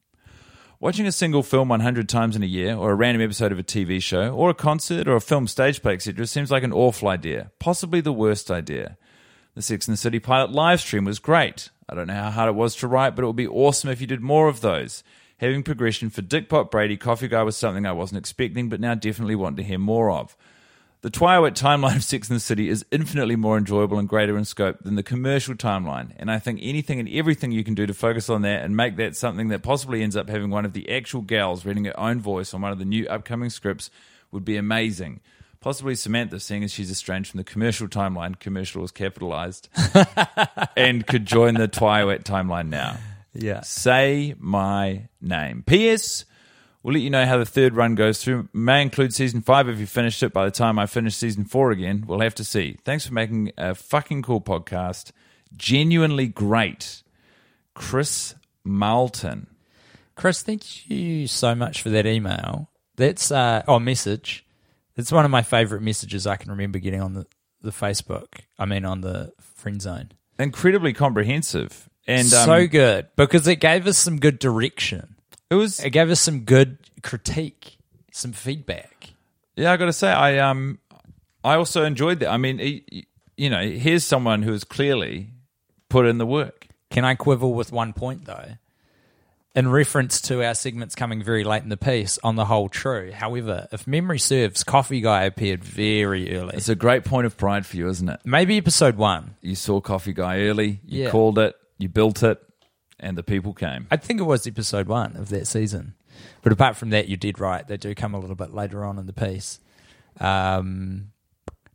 Watching 0.80 1.08
a 1.08 1.12
single 1.12 1.42
film 1.42 1.70
100 1.70 2.08
times 2.08 2.36
in 2.36 2.44
a 2.44 2.46
year, 2.46 2.76
or 2.76 2.92
a 2.92 2.96
random 2.96 3.24
episode 3.24 3.52
of 3.52 3.58
a 3.58 3.64
TV 3.64 4.00
show, 4.00 4.30
or 4.30 4.52
a 4.52 4.54
concert, 4.54 5.08
or 5.08 5.16
a 5.16 5.22
film 5.22 5.48
stage 5.48 5.82
play, 5.82 5.94
etc., 5.94 6.28
seems 6.28 6.52
like 6.52 6.62
an 6.62 6.72
awful 6.72 7.08
idea. 7.08 7.50
Possibly 7.58 8.00
the 8.00 8.14
worst 8.14 8.52
idea. 8.52 8.96
The 9.56 9.64
Sex 9.64 9.88
and 9.88 9.94
the 9.94 9.98
City 9.98 10.20
pilot 10.20 10.52
live 10.52 10.80
stream 10.80 11.04
was 11.04 11.18
great. 11.18 11.72
I 11.90 11.96
don't 11.96 12.06
know 12.06 12.14
how 12.14 12.30
hard 12.30 12.50
it 12.50 12.56
was 12.56 12.76
to 12.76 12.88
write, 12.88 13.16
but 13.16 13.24
it 13.24 13.26
would 13.26 13.36
be 13.36 13.48
awesome 13.48 13.90
if 13.90 14.00
you 14.00 14.06
did 14.06 14.22
more 14.22 14.48
of 14.48 14.62
those. 14.62 15.04
Having 15.38 15.64
progression 15.64 16.12
for 16.12 16.22
Dick 16.22 16.48
Pop 16.48 16.70
Brady 16.70 16.96
Coffee 16.96 17.28
Guy 17.28 17.42
was 17.42 17.58
something 17.58 17.88
I 17.88 17.92
wasn't 17.92 18.20
expecting, 18.20 18.70
but 18.70 18.80
now 18.80 18.94
definitely 18.94 19.36
want 19.36 19.58
to 19.58 19.64
hear 19.64 19.80
more 19.80 20.12
of. 20.12 20.38
The 21.02 21.12
Twilight 21.12 21.54
timeline 21.54 21.98
of 21.98 22.04
Sex 22.04 22.28
and 22.28 22.36
the 22.36 22.42
City 22.42 22.70
is 22.70 22.84
infinitely 22.92 23.36
more 23.36 23.56
enjoyable 23.56 24.00
and 24.00 24.10
greater 24.10 24.36
in 24.36 24.46
scope 24.46 24.80
than 24.82 24.96
the 24.96 25.04
commercial 25.04 25.54
timeline, 25.54 26.12
and 26.18 26.32
I 26.32 26.40
think 26.40 26.60
anything 26.64 27.00
and 27.00 27.08
everything 27.10 27.52
you 27.52 27.64
can 27.64 27.76
do 27.76 27.86
to 27.86 27.94
focus 27.94 28.32
on 28.32 28.42
that 28.42 28.64
and 28.64 28.76
make 28.76 28.96
that 28.98 29.16
something 29.16 29.50
that 29.50 29.62
possibly 29.62 30.02
ends 30.02 30.16
up 30.16 30.28
having 30.28 30.50
one 30.50 30.66
of 30.66 30.74
the 30.74 30.90
actual 30.90 31.22
gals 31.22 31.66
reading 31.66 31.86
her 31.86 32.00
own 32.00 32.20
voice 32.20 32.52
on 32.52 32.62
one 32.62 32.72
of 32.72 32.80
the 32.80 32.86
new 32.86 33.06
upcoming 33.08 33.52
scripts 33.52 33.92
would 34.32 34.44
be 34.44 34.58
amazing. 34.58 35.20
possibly 35.60 35.94
Samantha, 35.94 36.40
seeing 36.40 36.64
as 36.64 36.74
she's 36.74 36.90
estranged 36.90 37.30
from 37.30 37.38
the 37.38 37.44
commercial 37.44 37.88
timeline, 37.88 38.40
commercial 38.40 38.82
was 38.82 38.92
capitalized, 38.92 39.70
and 40.76 41.06
could 41.06 41.28
join 41.28 41.54
the 41.54 41.68
Twilight 41.68 42.24
timeline 42.24 42.70
now. 42.70 42.98
Yeah. 43.34 43.62
Say 43.62 44.34
my 44.40 45.10
name. 45.22 45.64
P.S. 45.66 46.26
We'll 46.84 46.94
let 46.94 47.04
you 47.04 47.10
know 47.10 47.26
how 47.26 47.38
the 47.38 47.46
third 47.46 47.76
run 47.76 47.96
goes 47.96 48.24
through. 48.24 48.50
May 48.54 48.82
include 48.82 49.14
season 49.14 49.42
five 49.42 49.68
if 49.68 49.80
you 49.80 49.86
finished 49.86 50.24
it. 50.24 50.32
By 50.32 50.46
the 50.46 50.52
time 50.52 50.80
I 50.80 50.86
finish 50.86 51.16
season 51.16 51.46
four 51.46 51.72
again, 51.72 52.06
we'll 52.08 52.22
have 52.22 52.36
to 52.36 52.44
see. 52.44 52.78
Thanks 52.86 53.06
for 53.06 53.14
making 53.14 53.52
a 53.58 53.76
fucking 53.76 54.22
cool 54.22 54.42
podcast. 54.42 55.12
Genuinely 55.56 56.28
great. 56.28 57.04
Chris 57.74 58.36
Malton. 58.64 59.48
Chris, 60.16 60.42
thank 60.42 60.90
you 60.90 61.28
so 61.28 61.56
much 61.56 61.82
for 61.82 61.90
that 61.90 62.06
email. 62.06 62.70
That's 62.96 63.32
uh 63.32 63.64
oh 63.68 63.80
message. 63.80 64.46
It's 64.96 65.12
one 65.12 65.26
of 65.26 65.32
my 65.32 65.44
favorite 65.44 65.82
messages 65.82 66.26
I 66.26 66.38
can 66.38 66.52
remember 66.52 66.80
getting 66.80 67.02
on 67.02 67.14
the, 67.14 67.28
the 67.62 67.72
Facebook. 67.72 68.28
I 68.58 68.66
mean 68.66 68.86
on 68.86 69.02
the 69.02 69.34
friend 69.40 69.82
zone. 69.82 70.12
Incredibly 70.40 70.94
comprehensive. 70.94 71.90
And 72.08 72.34
um, 72.34 72.46
so 72.46 72.68
good 72.68 73.10
because 73.16 73.48
it 73.48 73.58
gave 73.58 73.86
us 73.86 73.98
some 73.98 74.20
good 74.20 74.40
direction. 74.40 75.17
It 75.50 75.56
was 75.56 75.80
It 75.80 75.92
gave 75.92 76.10
us 76.10 76.20
some 76.22 76.42
good 76.42 76.78
critique, 77.04 77.78
some 78.12 78.32
feedback. 78.34 79.12
Yeah, 79.56 79.72
I 79.72 79.78
got 79.78 79.86
to 79.86 79.94
say, 79.94 80.12
I 80.12 80.38
um, 80.40 80.80
I 81.44 81.56
also 81.56 81.84
enjoyed 81.84 82.20
that. 82.20 82.30
I 82.30 82.38
mean, 82.38 82.60
he, 82.60 83.08
you 83.38 83.50
know, 83.50 83.62
here's 83.62 84.04
someone 84.04 84.44
who 84.44 84.52
has 84.52 84.64
clearly 84.64 85.30
put 85.90 86.06
in 86.06 86.18
the 86.18 86.26
work. 86.26 86.68
Can 86.90 87.06
I 87.06 87.16
quibble 87.16 87.54
with 87.54 87.72
one 87.72 87.94
point 87.94 88.26
though? 88.26 88.52
In 89.56 89.68
reference 89.70 90.22
to 90.22 90.44
our 90.46 90.54
segments 90.54 90.94
coming 90.94 91.24
very 91.24 91.44
late 91.44 91.64
in 91.64 91.70
the 91.70 91.78
piece, 91.78 92.20
on 92.24 92.36
the 92.36 92.46
whole, 92.46 92.70
true. 92.70 93.12
However, 93.12 93.68
if 93.72 93.88
memory 93.88 94.20
serves, 94.20 94.64
Coffee 94.64 95.02
Guy 95.02 95.24
appeared 95.24 95.64
very 95.64 96.36
early. 96.38 96.54
It's 96.56 96.70
a 96.70 96.76
great 96.76 97.04
point 97.06 97.26
of 97.26 97.38
pride 97.38 97.66
for 97.66 97.76
you, 97.76 97.88
isn't 97.90 98.08
it? 98.08 98.20
Maybe 98.24 98.58
episode 98.58 98.98
one. 98.98 99.36
You 99.42 99.56
saw 99.56 99.82
Coffee 99.82 100.14
Guy 100.14 100.42
early, 100.42 100.80
you 100.86 101.06
Yeah. 101.06 101.10
called 101.10 101.40
it, 101.40 101.56
you 101.80 101.90
built 101.90 102.22
it, 102.22 102.40
and 103.00 103.18
the 103.18 103.24
people 103.24 103.54
came. 103.54 103.88
I 103.92 103.98
think 103.98 104.20
it 104.20 104.24
was 104.24 104.46
episode 104.48 104.88
one 104.88 105.16
of 105.18 105.30
that 105.30 105.48
season. 105.48 105.94
But 106.42 106.52
apart 106.52 106.76
from 106.76 106.90
that, 106.90 107.08
you 107.08 107.18
did 107.18 107.40
right. 107.40 107.68
They 107.68 107.78
do 107.78 107.94
come 107.94 108.14
a 108.14 108.20
little 108.20 108.36
bit 108.36 108.54
later 108.54 108.84
on 108.84 108.98
in 108.98 109.06
the 109.06 109.14
piece. 109.14 109.60
Um, 110.20 111.12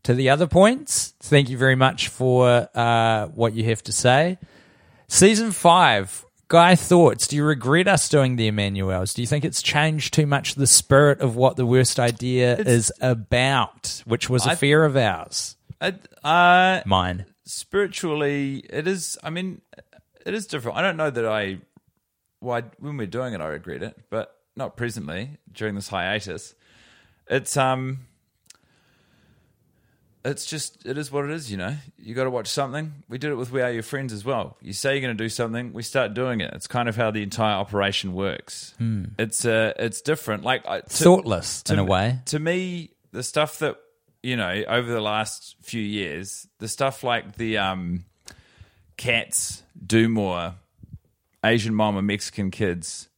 to 0.03 0.15
the 0.15 0.31
other 0.31 0.47
points, 0.49 1.15
thank 1.21 1.49
you 1.49 1.57
very 1.57 1.77
much 1.77 2.09
for 2.09 2.69
uh, 2.75 3.27
what 3.29 3.55
you 3.55 3.65
have 3.65 3.83
to 3.85 3.93
say. 3.93 4.39
Season 5.09 5.53
five, 5.53 6.25
Guy 6.49 6.75
thoughts. 6.75 7.29
Do 7.29 7.37
you 7.37 7.45
regret 7.45 7.89
us 7.89 8.09
doing 8.11 8.37
the 8.37 8.51
Emmanuelles? 8.51 9.15
Do 9.15 9.23
you 9.23 9.27
think 9.27 9.45
it's 9.45 9.63
changed 9.63 10.13
too 10.13 10.27
much 10.27 10.55
the 10.55 10.67
spirit 10.67 11.21
of 11.21 11.35
what 11.37 11.57
the 11.57 11.65
worst 11.65 11.99
idea 11.99 12.59
is 12.59 12.93
about, 13.01 14.03
which 14.05 14.29
was 14.29 14.45
a 14.45 14.51
I- 14.51 14.55
fear 14.57 14.85
of 14.85 14.97
ours? 14.97 15.57
Uh, 15.81 15.93
uh, 16.23 16.83
Mine. 16.85 17.25
spiritually, 17.45 18.65
it 18.69 18.87
is. 18.87 19.17
I 19.23 19.31
mean, 19.31 19.63
it 20.27 20.35
is 20.35 20.47
different. 20.47 20.79
I 20.79 20.83
don't 20.83 20.97
know 20.97 21.11
that 21.11 21.27
I, 21.27 21.59
why 22.41 22.63
when 22.79 22.97
we're 22.97 23.07
doing 23.07 23.35
it, 23.35 23.41
I 23.41 23.47
regret 23.47 23.83
it, 23.83 23.97
but 24.11 24.35
not 24.57 24.77
presently 24.77 25.39
during 25.53 25.75
this 25.75 25.89
hiatus. 25.89 26.55
It's 27.29 27.57
um, 27.57 28.01
it's 30.25 30.47
just 30.47 30.87
it 30.87 30.97
is 30.99 31.11
what 31.11 31.25
it 31.25 31.31
is. 31.33 31.51
You 31.51 31.57
know, 31.57 31.77
you 31.99 32.15
got 32.15 32.25
to 32.25 32.31
watch 32.31 32.47
something. 32.47 32.93
We 33.09 33.19
did 33.19 33.31
it 33.33 33.35
with 33.35 33.51
We 33.51 33.61
Are 33.61 33.73
Your 33.73 33.83
Friends 33.83 34.13
as 34.13 34.25
well. 34.25 34.57
You 34.61 34.73
say 34.73 34.93
you're 34.93 35.01
going 35.03 35.17
to 35.17 35.25
do 35.25 35.29
something, 35.29 35.73
we 35.73 35.83
start 35.83 36.15
doing 36.15 36.41
it. 36.41 36.53
It's 36.55 36.67
kind 36.69 36.89
of 36.89 36.97
how 36.97 37.11
the 37.11 37.23
entire 37.23 37.57
operation 37.57 38.13
works. 38.15 38.75
It's 39.19 39.45
uh, 39.45 39.73
it's 39.79 40.01
different. 40.01 40.45
Like 40.45 40.65
to- 40.85 41.05
Thoughtless, 41.05 41.63
in 41.71 41.79
a 41.79 41.85
way. 41.85 42.19
To 42.27 42.39
me, 42.39 42.91
the 43.13 43.23
stuff 43.23 43.59
that 43.61 43.77
you 44.23 44.37
know 44.37 44.63
over 44.69 44.91
the 44.93 45.01
last 45.01 45.57
few 45.63 45.83
years, 45.83 46.47
the 46.59 46.69
stuff 46.69 47.03
like 47.03 47.35
the 47.37 47.59
um, 47.59 48.05
cats, 48.97 49.62
do 49.85 50.09
more, 50.09 50.55
Asian 51.45 51.75
mom 51.75 51.97
and 51.97 52.07
Mexican 52.07 52.51
kids, 52.51 53.09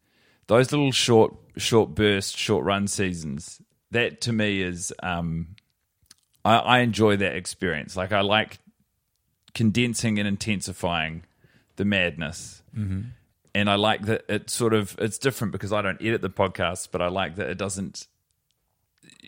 those 0.46 0.72
little 0.72 0.92
short, 0.92 1.34
short 1.56 1.94
burst, 1.94 2.36
short 2.36 2.64
run 2.64 2.86
seasons. 2.86 3.60
That 3.90 4.20
to 4.22 4.32
me 4.32 4.60
is, 4.62 4.92
um, 5.02 5.56
I, 6.44 6.56
I 6.56 6.78
enjoy 6.80 7.16
that 7.16 7.36
experience. 7.36 7.96
Like 7.96 8.12
I 8.12 8.20
like 8.22 8.58
condensing 9.54 10.18
and 10.18 10.26
intensifying 10.26 11.24
the 11.76 11.84
madness. 11.84 12.62
And 13.54 13.70
I 13.70 13.76
like 13.76 14.06
that 14.06 14.24
it 14.28 14.50
sort 14.50 14.74
of 14.74 14.96
it's 14.98 15.16
different 15.18 15.52
because 15.52 15.72
I 15.72 15.80
don't 15.80 16.00
edit 16.02 16.22
the 16.22 16.30
podcast, 16.30 16.88
but 16.90 17.00
I 17.00 17.06
like 17.08 17.36
that 17.36 17.48
it 17.48 17.56
doesn't. 17.58 18.08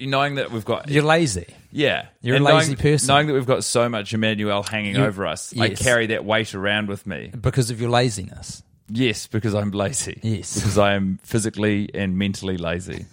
Knowing 0.01 0.35
that 0.35 0.51
we've 0.51 0.65
got 0.65 0.91
You're 0.91 1.03
lazy. 1.03 1.47
yeah, 1.73 2.07
You're 2.21 2.37
a 2.37 2.41
lazy 2.41 2.69
knowing, 2.73 2.77
person. 2.77 3.07
Knowing 3.09 3.27
that 3.29 3.33
we've 3.33 3.47
got 3.47 3.65
so 3.65 3.89
much 3.89 4.13
Emmanuelle 4.13 4.69
hanging 4.69 4.97
You- 4.97 5.05
over 5.05 5.27
us, 5.27 5.55
I 5.59 5.67
yes. 5.67 5.83
carry 5.83 6.07
that 6.09 6.25
weight 6.25 6.55
around 6.55 6.89
with 6.89 7.07
me. 7.07 7.31
Because 7.41 7.71
of 7.71 7.81
your 7.81 7.89
laziness. 7.91 8.63
Yes, 8.91 9.27
because 9.27 9.55
I'm 9.55 9.71
lazy. 9.71 10.21
Yes. 10.23 10.55
because 10.55 10.77
I 10.79 10.95
am 10.95 11.19
physically 11.23 11.89
and 11.95 12.19
mentally 12.19 12.57
lazy. 12.59 13.07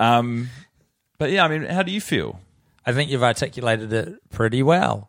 Um, 0.00 0.48
but 1.18 1.30
yeah, 1.30 1.44
I 1.44 1.48
mean, 1.48 1.64
how 1.64 1.82
do 1.82 1.92
you 1.92 2.00
feel? 2.00 2.40
I 2.84 2.92
think 2.92 3.10
you've 3.10 3.22
articulated 3.22 3.92
it 3.92 4.14
pretty 4.30 4.62
well. 4.62 5.08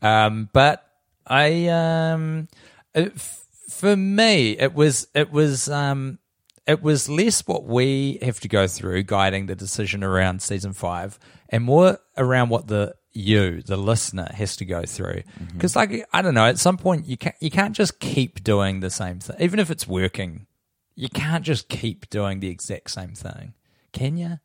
Um, 0.00 0.48
but 0.52 0.86
I, 1.26 1.66
um, 1.68 2.46
it, 2.94 3.12
f- 3.16 3.44
for 3.68 3.96
me, 3.96 4.52
it 4.58 4.74
was 4.74 5.08
it 5.14 5.32
was 5.32 5.68
um, 5.68 6.18
it 6.66 6.82
was 6.82 7.08
less 7.08 7.46
what 7.46 7.64
we 7.64 8.18
have 8.22 8.40
to 8.40 8.48
go 8.48 8.66
through 8.66 9.04
guiding 9.04 9.46
the 9.46 9.54
decision 9.54 10.02
around 10.02 10.42
season 10.42 10.72
five, 10.72 11.18
and 11.48 11.64
more 11.64 11.98
around 12.16 12.48
what 12.48 12.66
the 12.66 12.94
you, 13.12 13.62
the 13.62 13.76
listener, 13.76 14.28
has 14.34 14.56
to 14.56 14.64
go 14.64 14.84
through. 14.84 15.22
Mm-hmm. 15.22 15.54
Because, 15.54 15.74
like, 15.74 16.06
I 16.12 16.22
don't 16.22 16.34
know, 16.34 16.46
at 16.46 16.58
some 16.58 16.76
point 16.76 17.06
you 17.06 17.16
can't 17.16 17.36
you 17.40 17.50
can't 17.50 17.74
just 17.74 18.00
keep 18.00 18.42
doing 18.42 18.80
the 18.80 18.90
same 18.90 19.20
thing, 19.20 19.36
even 19.40 19.58
if 19.58 19.70
it's 19.70 19.86
working. 19.86 20.46
You 20.94 21.08
can't 21.08 21.44
just 21.44 21.68
keep 21.68 22.08
doing 22.08 22.40
the 22.40 22.48
exact 22.48 22.90
same 22.90 23.14
thing, 23.14 23.54
can 23.92 24.16
you? 24.16 24.38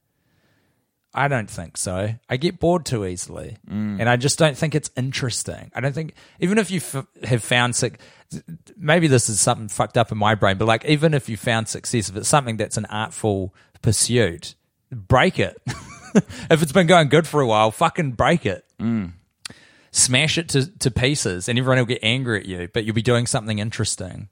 I 1.13 1.27
don't 1.27 1.49
think 1.49 1.75
so. 1.77 2.15
I 2.29 2.37
get 2.37 2.59
bored 2.59 2.85
too 2.85 3.05
easily, 3.05 3.57
and 3.67 4.07
I 4.09 4.15
just 4.15 4.39
don't 4.39 4.57
think 4.57 4.75
it's 4.75 4.89
interesting. 4.95 5.69
I 5.75 5.81
don't 5.81 5.93
think 5.93 6.13
even 6.39 6.57
if 6.57 6.71
you 6.71 6.77
f- 6.77 7.05
have 7.23 7.43
found 7.43 7.75
suc 7.75 7.93
maybe 8.77 9.07
this 9.07 9.27
is 9.27 9.41
something 9.41 9.67
fucked 9.67 9.97
up 9.97 10.11
in 10.11 10.17
my 10.17 10.35
brain, 10.35 10.57
but 10.57 10.67
like 10.67 10.85
even 10.85 11.13
if 11.13 11.27
you 11.27 11.35
found 11.35 11.67
success, 11.67 12.07
if 12.09 12.15
it's 12.15 12.29
something 12.29 12.55
that's 12.55 12.77
an 12.77 12.85
artful 12.85 13.53
pursuit, 13.81 14.55
break 14.89 15.37
it. 15.37 15.61
if 16.15 16.61
it's 16.61 16.71
been 16.71 16.87
going 16.87 17.09
good 17.09 17.27
for 17.27 17.41
a 17.41 17.47
while, 17.47 17.71
fucking 17.71 18.13
break 18.13 18.45
it. 18.45 18.63
Smash 19.93 20.37
it 20.37 20.47
to, 20.49 20.65
to 20.79 20.89
pieces, 20.91 21.49
and 21.49 21.59
everyone 21.59 21.77
will 21.77 21.85
get 21.85 21.99
angry 22.01 22.39
at 22.39 22.45
you. 22.45 22.69
But 22.73 22.85
you'll 22.85 22.95
be 22.95 23.01
doing 23.01 23.27
something 23.27 23.59
interesting, 23.59 24.29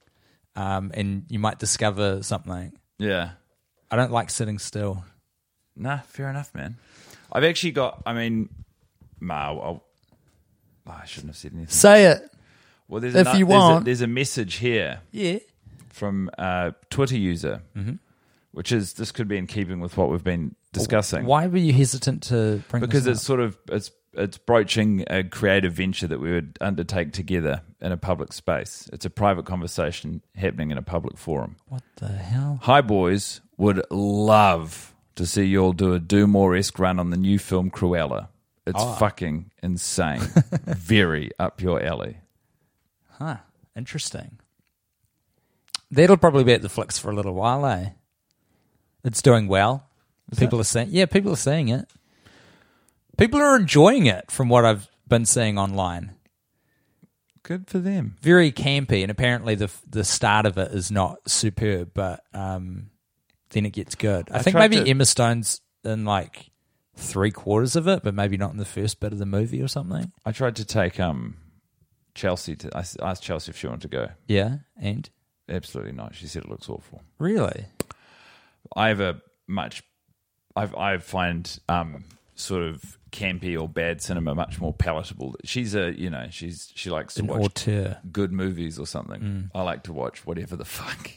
um, 0.56 0.92
and 0.94 1.26
you 1.28 1.40
might 1.40 1.60
discover 1.60 2.24
something. 2.24 2.72
Yeah, 2.98 3.32
I 3.92 3.98
don't 3.98 4.12
like 4.14 4.30
sitting 4.30 4.58
still. 4.60 5.04
Nah, 5.80 6.00
fair 6.02 6.30
enough, 6.30 6.54
man. 6.54 6.76
I've 7.32 7.44
actually 7.44 7.72
got. 7.72 8.04
I 8.06 8.14
mean, 8.14 8.50
nah, 9.22 9.34
I'll, 9.50 9.84
oh, 10.86 10.92
I 10.92 11.06
shouldn't 11.06 11.30
have 11.32 11.38
said 11.38 11.54
anything. 11.54 11.70
Say 11.70 12.06
it. 12.08 12.30
Well, 12.88 13.02
there's 13.02 13.16
if 13.16 13.28
ano- 13.28 13.38
you 13.38 13.46
there's 13.46 13.56
a- 13.56 13.60
want. 13.68 13.86
there's 13.86 14.02
a 14.02 14.08
message 14.08 14.56
here 14.56 15.00
Yeah. 15.12 15.40
from 15.90 16.30
a 16.38 16.74
Twitter 16.90 17.18
user, 17.18 17.62
Mm-hmm. 17.76 17.94
which 18.52 18.72
is 18.72 18.94
this 18.94 19.12
could 19.12 19.28
be 19.28 19.38
in 19.38 19.48
keeping 19.48 19.80
with 19.80 19.96
what 19.98 20.10
we've 20.10 20.24
been 20.24 20.56
discussing. 20.74 21.26
Why 21.26 21.48
were 21.48 21.58
you 21.58 21.74
hesitant 21.74 22.24
to 22.24 22.64
bring 22.70 22.82
because 22.82 23.06
it's 23.08 23.22
sort 23.22 23.40
of 23.40 23.58
it's 23.72 23.92
it's 24.14 24.40
broaching 24.40 25.04
a 25.08 25.24
creative 25.24 25.74
venture 25.74 26.08
that 26.08 26.20
we 26.20 26.32
would 26.32 26.58
undertake 26.62 27.14
together 27.14 27.62
in 27.80 27.92
a 27.92 27.98
public 27.98 28.34
space. 28.34 28.90
It's 28.92 29.06
a 29.06 29.10
private 29.12 29.46
conversation 29.46 30.24
happening 30.36 30.72
in 30.72 30.80
a 30.80 30.82
public 30.82 31.16
forum. 31.16 31.58
What 31.68 31.84
the 31.98 32.08
hell? 32.08 32.60
Hi 32.64 32.82
boys, 32.82 33.42
would 33.58 33.84
love 33.92 34.96
to 35.20 35.26
see 35.28 35.44
you 35.46 35.62
all 35.62 35.74
do 35.74 35.94
a 35.94 36.00
do 36.00 36.26
more 36.28 36.56
esque 36.56 36.80
run 36.80 36.98
on 37.00 37.10
the 37.12 37.18
new 37.18 37.38
film 37.38 37.70
Cruella. 37.70 38.30
It's 38.66 38.80
Ah. 38.82 38.96
fucking 38.96 39.52
insane. 39.62 40.22
Very 40.66 41.30
up 41.38 41.62
your 41.62 41.82
alley. 41.84 42.18
Huh. 43.18 43.38
Interesting. 43.76 44.40
That'll 45.92 46.18
probably 46.18 46.44
be 46.44 46.54
at 46.54 46.62
the 46.62 46.70
flicks 46.70 46.98
for 46.98 47.12
a 47.12 47.16
little 47.16 47.34
while, 47.34 47.66
eh? 47.66 47.90
It's 49.04 49.22
doing 49.22 49.48
well. 49.48 49.88
people 50.38 50.60
are 50.60 50.64
saying, 50.64 50.90
yeah, 50.92 51.06
people 51.06 51.32
are 51.34 51.36
saying 51.38 51.70
it. 51.70 51.88
People 53.18 53.42
are 53.42 53.56
enjoying 53.58 54.06
it 54.06 54.32
from 54.32 54.48
what 54.50 54.64
I've 54.66 54.88
been 55.08 55.26
seeing 55.26 55.58
online. 55.58 56.12
Good 57.44 57.68
for 57.68 57.80
them. 57.80 58.16
Very 58.22 58.52
campy, 58.52 59.02
and 59.02 59.10
apparently 59.12 59.56
the 59.56 59.70
the 59.90 60.04
start 60.04 60.46
of 60.46 60.58
it 60.58 60.72
is 60.72 60.92
not 60.92 61.18
superb, 61.28 61.92
but 61.94 62.24
um, 62.34 62.92
then 63.52 63.66
it 63.66 63.72
gets 63.72 63.96
good. 63.96 64.30
I, 64.32 64.38
I 64.38 64.42
think 64.42 64.56
maybe 64.56 64.78
to- 64.78 64.88
Emma 64.88 65.06
Stone's 65.06 65.62
in 65.84 66.06
like 66.06 66.52
three 66.96 67.32
quarters 67.32 67.76
of 67.76 67.88
it, 67.88 68.04
but 68.04 68.14
maybe 68.14 68.38
not 68.38 68.52
in 68.52 68.58
the 68.58 68.66
first 68.66 69.00
bit 69.00 69.14
of 69.14 69.20
the 69.20 69.26
movie 69.26 69.62
or 69.62 69.68
something. 69.68 70.12
I 70.26 70.32
tried 70.32 70.56
to 70.58 70.66
take 70.66 71.00
um 71.00 71.38
Chelsea 72.16 72.56
to 72.58 72.78
I 72.78 72.84
asked 73.02 73.24
Chelsea 73.24 73.52
if 73.52 73.58
she 73.58 73.68
wanted 73.68 73.82
to 73.84 73.88
go. 73.88 74.08
Yeah, 74.28 74.58
and 74.80 75.10
Absolutely 75.48 75.94
not. 75.94 76.14
She 76.14 76.28
said 76.28 76.44
it 76.44 76.50
looks 76.50 76.70
awful. 76.70 77.02
really, 77.18 77.66
I 78.76 78.90
have 78.90 79.00
a 79.00 79.22
much. 79.48 79.82
I've, 80.56 80.76
I 80.76 80.98
find 81.00 81.60
um, 81.70 82.04
sort 82.36 82.62
of 82.64 82.98
campy 83.12 83.60
or 83.60 83.68
bad 83.68 84.00
cinema 84.02 84.36
much 84.36 84.60
more 84.60 84.74
palatable. 84.74 85.36
She's 85.44 85.74
a 85.74 85.92
you 85.98 86.10
know 86.12 86.28
she's 86.30 86.72
she 86.76 86.90
likes 86.92 87.16
to 87.16 87.22
An 87.22 87.28
watch 87.28 87.42
auteur. 87.46 87.98
good 88.12 88.32
movies 88.32 88.78
or 88.78 88.86
something. 88.86 89.22
Mm. 89.22 89.50
I 89.56 89.64
like 89.64 89.84
to 89.84 89.94
watch 89.94 90.24
whatever 90.26 90.56
the 90.56 90.66
fuck. 90.66 91.10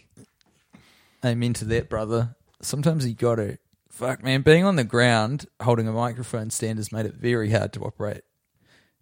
Amen 1.25 1.53
to 1.55 1.65
that, 1.67 1.89
brother. 1.89 2.35
Sometimes 2.61 3.07
you 3.07 3.15
got 3.15 3.37
to. 3.37 3.59
Fuck, 3.89 4.25
man. 4.25 4.43
Being 4.43 4.65
on 4.65 4.77
the 4.77 4.85
ground 4.85 5.47
holding 5.61 5.87
a 5.87 5.93
microphone 5.93 6.51
stand 6.51 6.79
has 6.79 6.93
made 6.93 7.07
it 7.07 7.15
very 7.15 7.51
hard 7.51 7.73
to 7.75 7.81
operate 7.81 8.23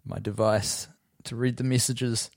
my 0.05 0.19
device 0.19 0.87
to 1.23 1.35
read 1.35 1.57
the 1.57 1.63
messages. 1.63 2.29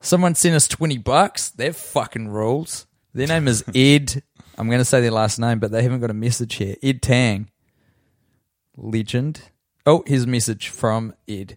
Someone 0.00 0.34
sent 0.34 0.56
us 0.56 0.68
20 0.68 0.98
bucks. 0.98 1.50
They're 1.50 1.72
fucking 1.72 2.28
rules. 2.28 2.86
Their 3.14 3.26
name 3.26 3.48
is 3.48 3.64
Ed. 3.74 4.22
I'm 4.56 4.68
going 4.68 4.78
to 4.78 4.84
say 4.84 5.00
their 5.00 5.10
last 5.10 5.38
name, 5.38 5.58
but 5.58 5.70
they 5.70 5.82
haven't 5.82 6.00
got 6.00 6.10
a 6.10 6.14
message 6.14 6.54
here. 6.56 6.76
Ed 6.82 7.02
Tang. 7.02 7.50
Legend. 8.76 9.40
Oh, 9.86 10.04
here's 10.06 10.24
a 10.24 10.28
message 10.28 10.68
from 10.68 11.14
Ed. 11.26 11.56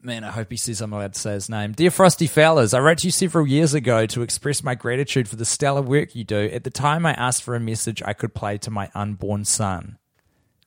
Man, 0.00 0.22
I 0.22 0.30
hope 0.32 0.50
he 0.50 0.58
says 0.58 0.82
I'm 0.82 0.92
allowed 0.92 1.14
to 1.14 1.18
say 1.20 1.32
his 1.32 1.48
name. 1.48 1.72
Dear 1.72 1.90
Frosty 1.90 2.26
Fellas, 2.26 2.74
I 2.74 2.80
wrote 2.80 2.98
to 2.98 3.06
you 3.06 3.10
several 3.10 3.46
years 3.46 3.72
ago 3.72 4.04
to 4.06 4.20
express 4.20 4.62
my 4.62 4.74
gratitude 4.74 5.28
for 5.28 5.36
the 5.36 5.46
stellar 5.46 5.80
work 5.80 6.14
you 6.14 6.24
do. 6.24 6.50
At 6.52 6.64
the 6.64 6.70
time, 6.70 7.06
I 7.06 7.14
asked 7.14 7.42
for 7.42 7.54
a 7.54 7.60
message 7.60 8.02
I 8.04 8.12
could 8.12 8.34
play 8.34 8.58
to 8.58 8.70
my 8.70 8.90
unborn 8.94 9.46
son. 9.46 9.96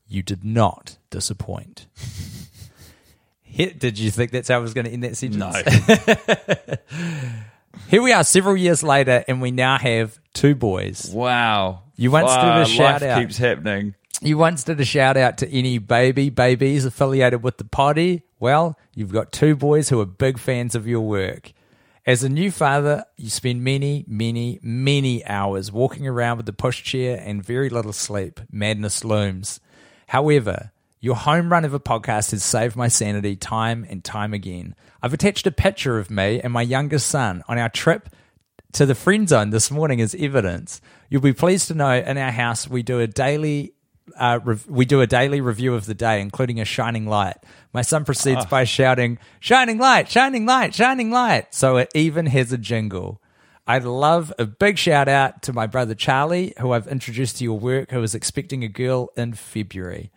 You 0.08 0.24
did 0.24 0.44
not 0.44 0.98
disappoint. 1.12 1.86
Hit, 3.44 3.80
did 3.80 4.00
you 4.00 4.10
think 4.10 4.32
that's 4.32 4.48
how 4.50 4.56
I 4.56 4.60
was 4.60 4.74
going 4.74 4.86
to 4.86 4.92
end 4.92 5.04
that 5.04 5.18
sentence? 5.18 5.38
No. 5.38 6.78
Here 7.90 8.02
we 8.02 8.12
are 8.14 8.24
several 8.24 8.58
years 8.58 8.82
later, 8.82 9.24
and 9.28 9.40
we 9.40 9.52
now 9.52 9.78
have 9.78 10.20
two 10.34 10.56
boys. 10.56 11.12
wow. 11.14 11.84
You 11.96 12.12
once 12.12 12.32
did 12.32 12.40
a 12.44 12.44
Wow, 12.44 12.64
shout 12.66 13.02
life 13.02 13.10
out. 13.12 13.20
keeps 13.20 13.38
happening. 13.38 13.96
You 14.22 14.38
once 14.40 14.64
did 14.64 14.80
a 14.80 14.86
shout 14.86 15.16
out 15.16 15.38
to 15.40 15.50
any 15.50 15.78
baby 15.78 16.32
babies 16.32 16.86
affiliated 16.86 17.44
with 17.44 17.58
the 17.58 17.66
potty. 17.66 18.24
Well, 18.40 18.76
you've 18.96 19.14
got 19.14 19.32
two 19.32 19.56
boys 19.56 19.90
who 19.90 20.00
are 20.02 20.08
big 20.08 20.40
fans 20.40 20.74
of 20.74 20.88
your 20.88 21.02
work. 21.02 21.54
As 22.04 22.24
a 22.24 22.30
new 22.30 22.50
father, 22.50 23.06
you 23.16 23.30
spend 23.30 23.64
many, 23.64 24.06
many, 24.08 24.60
many 24.64 25.24
hours 25.26 25.72
walking 25.72 26.08
around 26.08 26.38
with 26.38 26.48
the 26.48 26.54
pushchair 26.54 27.22
and 27.24 27.46
very 27.46 27.70
little 27.70 27.94
sleep. 27.94 28.40
Madness 28.52 29.04
looms. 29.04 29.60
However, 30.08 30.72
your 31.00 31.16
home 31.16 31.52
run 31.52 31.64
of 31.64 31.76
a 31.76 31.80
podcast 31.80 32.32
has 32.32 32.44
saved 32.44 32.76
my 32.76 32.88
sanity 32.88 33.36
time 33.36 33.86
and 33.88 34.04
time 34.04 34.34
again. 34.34 34.74
I've 35.00 35.14
attached 35.14 35.46
a 35.46 35.52
picture 35.52 36.00
of 36.00 36.10
me 36.10 36.42
and 36.42 36.52
my 36.52 36.64
youngest 36.64 37.08
son 37.08 37.44
on 37.48 37.60
our 37.60 37.70
trip 37.70 38.10
to 38.74 38.88
the 38.88 38.96
friend 38.96 39.30
zone 39.30 39.52
this 39.52 39.70
morning 39.70 40.02
as 40.02 40.16
evidence. 40.16 40.82
You'll 41.10 41.22
be 41.22 41.34
pleased 41.34 41.68
to 41.68 41.76
know 41.76 41.94
in 41.94 42.18
our 42.18 42.32
house 42.32 42.68
we 42.68 42.82
do 42.82 43.00
a 43.00 43.08
daily 43.08 43.74
uh, 44.16 44.40
rev- 44.44 44.68
we 44.68 44.86
do 44.86 45.02
a 45.02 45.08
daily 45.08 45.42
review 45.42 45.74
of 45.76 45.86
the 45.86 45.94
day, 45.94 46.22
including 46.22 46.60
a 46.60 46.66
shining 46.66 47.08
light. 47.08 47.38
My 47.74 47.82
son 47.82 48.06
proceeds 48.06 48.46
by 48.46 48.64
shouting, 48.64 49.18
"Shining 49.40 49.78
light, 49.78 50.10
shining 50.10 50.46
light, 50.46 50.74
shining 50.74 51.12
light!" 51.12 51.54
So 51.54 51.78
it 51.78 51.92
even 51.94 52.28
has 52.28 52.52
a 52.52 52.58
jingle. 52.58 53.22
I'd 53.68 53.84
love 53.84 54.32
a 54.40 54.46
big 54.46 54.78
shout 54.78 55.10
out 55.10 55.42
to 55.44 55.54
my 55.54 55.68
brother 55.68 55.94
Charlie, 55.94 56.54
who 56.60 56.72
I've 56.72 56.88
introduced 56.88 57.38
to 57.40 57.44
your 57.44 57.60
work, 57.60 57.92
who 57.92 58.02
is 58.02 58.16
expecting 58.16 58.64
a 58.64 58.70
girl 58.70 59.10
in 59.18 59.34
February. 59.34 60.10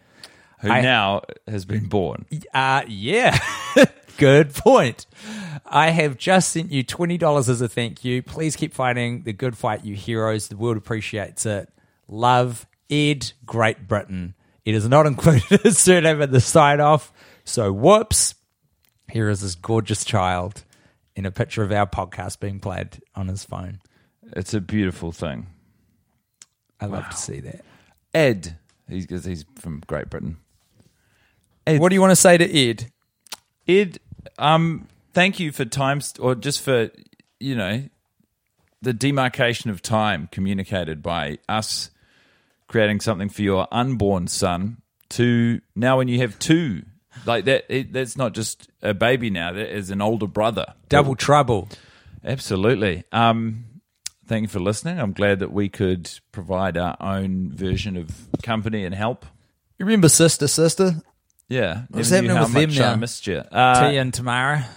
Who 0.60 0.70
I- 0.70 0.82
now 0.82 1.22
has 1.48 1.64
been 1.64 1.86
born. 1.88 2.26
Uh, 2.54 2.82
yeah. 2.86 3.36
good 4.18 4.54
point. 4.54 5.06
I 5.66 5.90
have 5.90 6.16
just 6.16 6.50
sent 6.50 6.70
you 6.70 6.84
$20 6.84 7.48
as 7.48 7.60
a 7.60 7.68
thank 7.68 8.04
you. 8.04 8.22
Please 8.22 8.54
keep 8.54 8.74
fighting 8.74 9.22
the 9.22 9.32
good 9.32 9.56
fight, 9.56 9.84
you 9.84 9.94
heroes. 9.94 10.48
The 10.48 10.56
world 10.56 10.76
appreciates 10.76 11.46
it. 11.46 11.68
Love, 12.08 12.66
Ed, 12.90 13.32
Great 13.46 13.86
Britain. 13.86 14.34
It 14.64 14.74
is 14.74 14.88
not 14.88 15.06
included 15.06 15.64
as 15.64 15.78
surname 15.78 16.22
at 16.22 16.32
the 16.32 16.40
sign 16.40 16.80
off. 16.80 17.12
So, 17.44 17.72
whoops. 17.72 18.34
Here 19.10 19.28
is 19.28 19.40
this 19.40 19.56
gorgeous 19.56 20.04
child 20.04 20.64
in 21.16 21.26
a 21.26 21.32
picture 21.32 21.64
of 21.64 21.72
our 21.72 21.86
podcast 21.86 22.38
being 22.38 22.60
played 22.60 23.02
on 23.16 23.26
his 23.26 23.44
phone. 23.44 23.80
It's 24.36 24.54
a 24.54 24.60
beautiful 24.60 25.10
thing. 25.10 25.48
I 26.80 26.86
love 26.86 27.08
to 27.10 27.16
see 27.16 27.40
that. 27.40 27.64
Ed, 28.14 28.56
he's 28.88 29.06
he's 29.24 29.44
from 29.56 29.82
Great 29.88 30.08
Britain. 30.10 30.36
Ed, 31.66 31.80
What 31.80 31.88
do 31.88 31.94
you 31.94 32.00
want 32.00 32.12
to 32.12 32.16
say 32.16 32.38
to 32.38 32.56
Ed? 32.70 32.92
Ed, 33.66 33.98
um, 34.38 34.86
thank 35.12 35.40
you 35.40 35.50
for 35.50 35.64
times 35.64 36.06
st- 36.06 36.24
or 36.24 36.36
just 36.36 36.60
for 36.60 36.90
you 37.40 37.54
know, 37.56 37.84
the 38.82 38.92
demarcation 38.92 39.70
of 39.70 39.82
time 39.82 40.28
communicated 40.30 41.02
by 41.02 41.38
us 41.48 41.90
creating 42.70 43.00
something 43.00 43.28
for 43.28 43.42
your 43.42 43.66
unborn 43.72 44.28
son. 44.28 44.78
To 45.10 45.60
now, 45.74 45.98
when 45.98 46.06
you 46.06 46.20
have 46.20 46.38
two, 46.38 46.84
like 47.26 47.44
that, 47.46 47.64
it, 47.68 47.92
that's 47.92 48.16
not 48.16 48.32
just 48.32 48.70
a 48.80 48.94
baby 48.94 49.28
now. 49.28 49.52
That 49.52 49.74
is 49.76 49.90
an 49.90 50.00
older 50.00 50.28
brother. 50.28 50.74
Double 50.88 51.16
trouble. 51.16 51.68
Absolutely. 52.24 53.02
Um, 53.10 53.64
thank 54.26 54.42
you 54.42 54.48
for 54.48 54.60
listening. 54.60 55.00
I'm 55.00 55.12
glad 55.12 55.40
that 55.40 55.52
we 55.52 55.68
could 55.68 56.08
provide 56.30 56.76
our 56.76 56.96
own 57.00 57.50
version 57.52 57.96
of 57.96 58.28
company 58.44 58.84
and 58.84 58.94
help. 58.94 59.26
You 59.78 59.86
remember 59.86 60.08
Sister, 60.08 60.46
Sister? 60.46 61.02
Yeah, 61.48 61.82
What's 61.90 62.10
happening 62.10 62.38
with 62.38 62.52
them 62.52 62.70
now? 62.70 62.92
I 62.92 62.94
missed 62.94 63.26
you. 63.26 63.38
Uh, 63.38 63.90
Tia 63.90 64.00
and 64.00 64.12
Tamera. 64.12 64.58
I 64.64 64.68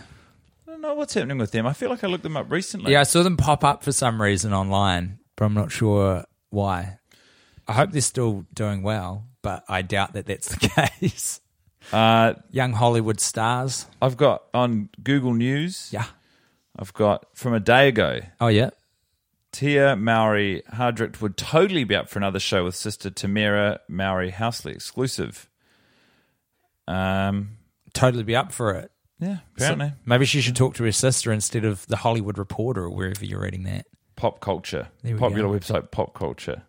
don't 0.72 0.82
know 0.82 0.96
what's 0.96 1.14
happening 1.14 1.38
with 1.38 1.52
them. 1.52 1.68
I 1.68 1.74
feel 1.74 1.92
like 1.92 2.04
I 2.04 2.08
looked 2.08 2.24
them 2.24 2.36
up 2.36 2.50
recently. 2.50 2.94
Yeah, 2.94 3.02
I 3.02 3.04
saw 3.04 3.22
them 3.22 3.38
pop 3.38 3.64
up 3.64 3.84
for 3.84 3.92
some 3.92 4.20
reason 4.20 4.52
online, 4.52 5.20
but 5.36 5.46
I'm 5.46 5.54
not 5.54 5.72
sure 5.72 6.26
why. 6.50 6.98
I 7.68 7.74
hope 7.74 7.92
they're 7.92 8.02
still 8.02 8.46
doing 8.54 8.84
well. 8.84 9.26
but 9.42 9.64
I 9.68 9.82
doubt 9.82 10.14
that 10.14 10.26
that's 10.26 10.50
the 10.50 10.68
case. 11.00 11.42
Uh, 11.92 12.34
Young 12.52 12.72
Hollywood 12.74 13.20
stars. 13.20 13.86
I've 14.02 14.16
got 14.18 14.44
on 14.54 14.90
Google 15.04 15.34
News. 15.34 15.90
Yeah. 15.92 16.06
I've 16.78 16.94
got 16.94 17.26
from 17.34 17.54
a 17.54 17.60
day 17.60 17.90
ago. 17.90 18.22
Oh 18.40 18.48
yeah. 18.48 18.70
Tia 19.52 19.96
Mowry 19.96 20.64
Hardrict 20.74 21.22
would 21.22 21.38
totally 21.38 21.84
be 21.84 21.96
up 21.96 22.10
for 22.10 22.18
another 22.20 22.40
show 22.40 22.64
with 22.64 22.76
sister 22.76 23.10
Tamera 23.12 23.80
Mowry 23.88 24.32
Housley 24.32 24.74
exclusive. 24.74 25.48
Um, 26.88 27.58
Totally 27.94 28.24
be 28.24 28.36
up 28.36 28.52
for 28.52 28.74
it. 28.74 28.92
yeah, 29.20 29.38
apparently 29.56 29.90
So 29.90 29.94
maybe 30.06 30.26
she 30.26 30.42
should 30.42 30.56
talk 30.56 30.74
to 30.76 30.84
her 30.84 30.92
sister 30.92 31.32
instead 31.32 31.64
of 31.66 31.86
the 31.88 31.98
Hollywood 31.98 32.38
Reporter 32.40 32.84
or 32.86 32.90
wherever 32.90 33.24
you're 33.24 33.42
reading 33.42 33.64
that. 33.64 33.86
pop 34.16 34.40
culture, 34.40 34.88
popular 35.18 35.48
go. 35.48 35.52
website 35.60 35.92
pop 35.92 36.14
culture. 36.16 36.64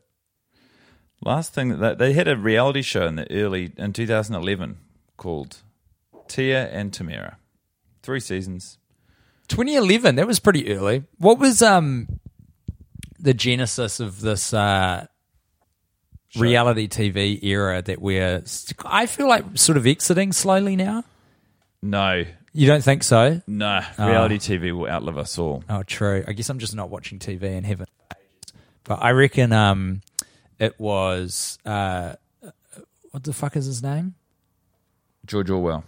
Last 1.24 1.54
thing 1.54 1.78
that 1.80 1.98
they 1.98 2.12
had 2.12 2.28
a 2.28 2.36
reality 2.36 2.82
show 2.82 3.06
in 3.06 3.16
the 3.16 3.30
early 3.32 3.72
in 3.76 3.92
2011 3.92 4.76
called 5.16 5.62
Tia 6.28 6.68
and 6.70 6.92
Tamera, 6.92 7.36
three 8.02 8.20
seasons. 8.20 8.78
2011. 9.48 10.16
That 10.16 10.26
was 10.26 10.38
pretty 10.38 10.72
early. 10.74 11.04
What 11.18 11.38
was 11.38 11.62
um 11.62 12.20
the 13.18 13.34
genesis 13.34 14.00
of 14.00 14.20
this 14.20 14.52
uh, 14.52 15.06
reality 16.36 16.88
TV 16.88 17.42
era 17.42 17.80
that 17.82 18.00
we're? 18.00 18.42
I 18.84 19.06
feel 19.06 19.28
like 19.28 19.44
sort 19.54 19.76
of 19.78 19.86
exiting 19.86 20.32
slowly 20.32 20.76
now. 20.76 21.04
No, 21.82 22.24
You 22.52 22.66
don't 22.66 22.82
think 22.82 23.02
so? 23.02 23.42
no, 23.46 23.80
reality 23.98 24.38
TV 24.38 24.72
will 24.76 24.88
outlive 24.88 25.18
us 25.18 25.38
all. 25.38 25.62
Oh, 25.68 25.82
true. 25.82 26.24
I 26.26 26.32
guess 26.32 26.48
I'm 26.48 26.58
just 26.58 26.74
not 26.74 26.88
watching 26.88 27.18
TV 27.18 27.42
and 27.44 27.66
haven't. 27.66 27.90
But 28.84 29.02
I 29.02 29.10
reckon 29.10 29.52
um, 29.52 30.00
it 30.58 30.78
was 30.78 31.58
uh, 31.64 32.14
what 33.10 33.24
the 33.24 33.32
fuck 33.32 33.56
is 33.56 33.66
his 33.66 33.82
name? 33.82 34.14
George 35.26 35.50
Orwell, 35.50 35.84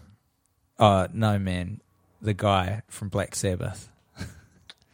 Uh 0.79 1.09
no, 1.13 1.39
man, 1.39 1.81
the 2.23 2.35
guy 2.35 2.83
from 2.89 3.09
Black 3.09 3.35
Sabbath. 3.35 3.91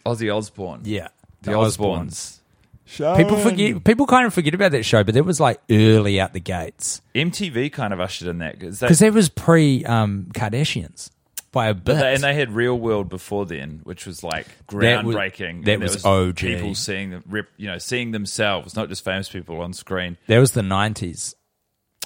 Ozzy 0.04 0.34
Osbourne, 0.34 0.80
Yeah, 0.84 1.08
the 1.42 1.52
Osbournes. 1.52 2.40
People 2.86 3.38
forget. 3.38 3.84
People 3.84 4.06
kind 4.06 4.26
of 4.26 4.34
forget 4.34 4.54
about 4.54 4.72
that 4.72 4.82
show, 4.84 5.02
but 5.04 5.14
that 5.14 5.24
was 5.24 5.40
like 5.40 5.60
early 5.70 6.20
out 6.20 6.32
the 6.34 6.40
gates 6.40 7.00
MTV 7.14 7.72
kind 7.72 7.92
of 7.92 8.00
ushered 8.00 8.28
in 8.28 8.38
that 8.38 8.58
because 8.58 8.80
because 8.80 8.98
that 8.98 9.14
was 9.14 9.28
pre 9.28 9.84
um, 9.84 10.26
Kardashians 10.34 11.10
by 11.52 11.68
a 11.68 11.74
bit. 11.74 11.96
And 11.96 12.22
they 12.22 12.34
had 12.34 12.50
Real 12.54 12.78
World 12.78 13.08
before 13.08 13.46
then, 13.46 13.80
which 13.84 14.06
was 14.06 14.24
like 14.24 14.46
That 14.68 15.04
was- 15.04 15.14
groundbreaking. 15.14 15.60
that 15.60 15.64
there 15.66 15.78
was 15.78 16.04
OG. 16.04 16.36
People 16.36 16.74
seeing 16.74 17.10
them, 17.10 17.22
rep, 17.28 17.46
you 17.56 17.66
know, 17.68 17.78
seeing 17.78 18.10
themselves, 18.10 18.74
not 18.74 18.88
just 18.88 19.04
famous 19.04 19.28
people 19.28 19.60
on 19.60 19.72
screen. 19.72 20.16
that 20.26 20.38
was 20.38 20.52
the 20.52 20.62
nineties. 20.62 21.34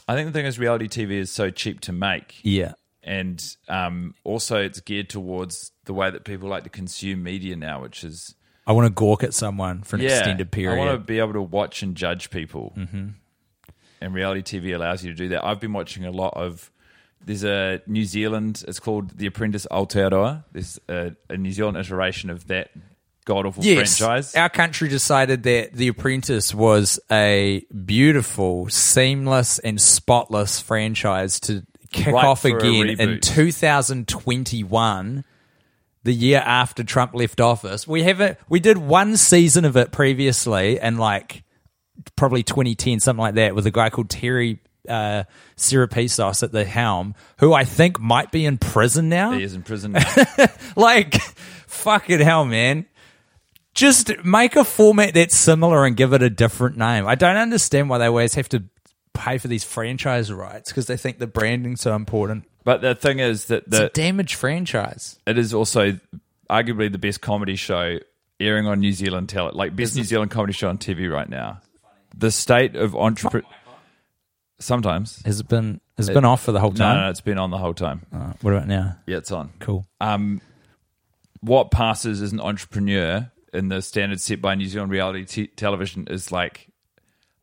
I 0.08 0.14
think 0.14 0.28
the 0.28 0.32
thing 0.32 0.46
is, 0.46 0.58
reality 0.58 0.86
TV 0.88 1.12
is 1.12 1.32
so 1.32 1.50
cheap 1.50 1.80
to 1.82 1.92
make, 1.92 2.38
Yeah, 2.44 2.74
and 3.02 3.42
um, 3.68 4.14
also 4.24 4.56
it's 4.62 4.80
geared 4.80 5.08
towards 5.08 5.72
the 5.84 5.94
way 5.94 6.10
that 6.10 6.24
people 6.24 6.48
like 6.48 6.62
to 6.64 6.70
consume 6.70 7.22
media 7.22 7.56
now, 7.56 7.82
which 7.82 8.04
is 8.04 8.34
I 8.68 8.72
want 8.72 8.86
to 8.86 8.92
gawk 8.92 9.22
at 9.24 9.34
someone 9.34 9.82
for 9.82 9.96
an 9.96 10.02
yeah, 10.02 10.10
extended 10.10 10.50
period. 10.52 10.76
I 10.76 10.78
want 10.78 10.92
to 11.00 11.04
be 11.04 11.18
able 11.18 11.32
to 11.34 11.42
watch 11.42 11.82
and 11.82 11.96
judge 11.96 12.30
people, 12.30 12.72
mm-hmm. 12.76 13.08
and 14.00 14.14
reality 14.14 14.42
TV 14.42 14.74
allows 14.74 15.04
you 15.04 15.10
to 15.10 15.16
do 15.16 15.28
that. 15.28 15.44
I've 15.44 15.60
been 15.60 15.72
watching 15.72 16.04
a 16.04 16.10
lot 16.12 16.34
of. 16.36 16.70
There's 17.24 17.44
a 17.44 17.80
New 17.86 18.04
Zealand. 18.04 18.64
It's 18.68 18.78
called 18.78 19.18
The 19.18 19.26
Apprentice 19.26 19.66
Aotearoa. 19.70 20.44
There's 20.52 20.80
a, 20.88 21.12
a 21.28 21.36
New 21.36 21.52
Zealand 21.52 21.76
iteration 21.76 22.30
of 22.30 22.46
that 22.48 22.70
god 23.24 23.44
awful 23.44 23.64
yes, 23.64 23.98
franchise. 23.98 24.36
our 24.36 24.48
country 24.48 24.88
decided 24.88 25.42
that 25.42 25.72
The 25.72 25.88
Apprentice 25.88 26.54
was 26.54 27.00
a 27.10 27.66
beautiful, 27.84 28.70
seamless, 28.70 29.58
and 29.58 29.80
spotless 29.80 30.60
franchise 30.60 31.40
to 31.40 31.66
kick 31.90 32.14
Right 32.14 32.24
off 32.24 32.44
again 32.44 33.00
in 33.00 33.20
2021, 33.20 35.24
the 36.04 36.12
year 36.12 36.42
after 36.44 36.84
Trump 36.84 37.14
left 37.14 37.40
office. 37.40 37.86
We 37.86 38.02
haven't. 38.02 38.38
We 38.48 38.60
did 38.60 38.78
one 38.78 39.16
season 39.16 39.64
of 39.64 39.76
it 39.76 39.92
previously, 39.92 40.80
and 40.80 40.98
like 40.98 41.44
probably 42.14 42.42
2010, 42.42 43.00
something 43.00 43.20
like 43.20 43.34
that, 43.34 43.54
with 43.54 43.66
a 43.66 43.70
guy 43.70 43.90
called 43.90 44.10
Terry. 44.10 44.60
Uh, 44.88 45.24
Serepisos 45.56 46.42
at 46.42 46.52
the 46.52 46.64
helm, 46.64 47.14
who 47.38 47.52
I 47.52 47.64
think 47.64 47.98
might 48.00 48.30
be 48.30 48.44
in 48.44 48.58
prison 48.58 49.08
now. 49.08 49.32
He 49.32 49.42
is 49.42 49.54
in 49.54 49.62
prison. 49.62 49.92
now. 49.92 50.04
Like, 50.76 51.14
fucking 51.66 52.20
hell, 52.20 52.44
man. 52.44 52.86
Just 53.74 54.12
make 54.24 54.56
a 54.56 54.64
format 54.64 55.14
that's 55.14 55.36
similar 55.36 55.84
and 55.84 55.96
give 55.96 56.12
it 56.12 56.22
a 56.22 56.30
different 56.30 56.76
name. 56.78 57.06
I 57.06 57.14
don't 57.14 57.36
understand 57.36 57.90
why 57.90 57.98
they 57.98 58.06
always 58.06 58.34
have 58.34 58.48
to 58.50 58.64
pay 59.12 59.38
for 59.38 59.48
these 59.48 59.64
franchise 59.64 60.32
rights 60.32 60.70
because 60.70 60.86
they 60.86 60.96
think 60.96 61.18
the 61.18 61.26
branding's 61.26 61.80
so 61.82 61.94
important. 61.94 62.44
but 62.64 62.80
the 62.82 62.94
thing 62.94 63.18
is 63.18 63.46
that 63.46 63.64
It's 63.66 63.76
a 63.78 63.80
the, 63.82 63.88
damaged 63.92 64.34
franchise. 64.34 65.18
it 65.26 65.36
is 65.38 65.52
also 65.54 65.98
arguably 66.50 66.90
the 66.92 66.98
best 66.98 67.20
comedy 67.22 67.56
show 67.56 67.98
airing 68.40 68.66
on 68.66 68.80
New 68.80 68.92
Zealand 68.92 69.28
tele 69.30 69.50
like 69.54 69.74
best 69.74 69.96
New 69.96 70.04
Zealand 70.04 70.30
comedy 70.30 70.52
show 70.52 70.68
on 70.68 70.76
TV 70.78 71.10
right 71.10 71.28
now. 71.28 71.60
The 72.16 72.30
state 72.30 72.76
of 72.76 72.94
entrepreneur. 72.94 73.46
Sometimes. 74.58 75.22
Has 75.24 75.40
it 75.40 75.48
been 75.48 75.80
has 75.98 76.08
it 76.08 76.14
been 76.14 76.24
off 76.24 76.42
for 76.42 76.52
the 76.52 76.60
whole 76.60 76.70
No, 76.72 76.76
time? 76.78 76.96
no, 76.96 77.02
no, 77.04 77.10
it's 77.10 77.20
been 77.20 77.38
on 77.38 77.50
the 77.50 77.58
whole 77.58 77.74
time. 77.74 78.06
Uh, 78.12 78.32
what 78.40 78.54
about 78.54 78.66
now? 78.68 78.96
Yeah, 79.06 79.18
it's 79.18 79.30
on. 79.32 79.50
Cool. 79.58 79.86
um, 80.00 80.40
what 81.40 81.70
passes 81.70 82.22
as 82.22 82.32
an 82.32 82.40
entrepreneur 82.40 83.30
in 83.52 83.68
the 83.68 83.80
standards 83.82 84.22
set 84.24 84.40
by 84.40 84.54
New 84.54 84.66
Zealand 84.66 84.90
reality 84.90 85.24
t- 85.26 85.46
television 85.48 86.06
is 86.10 86.32
like 86.32 86.68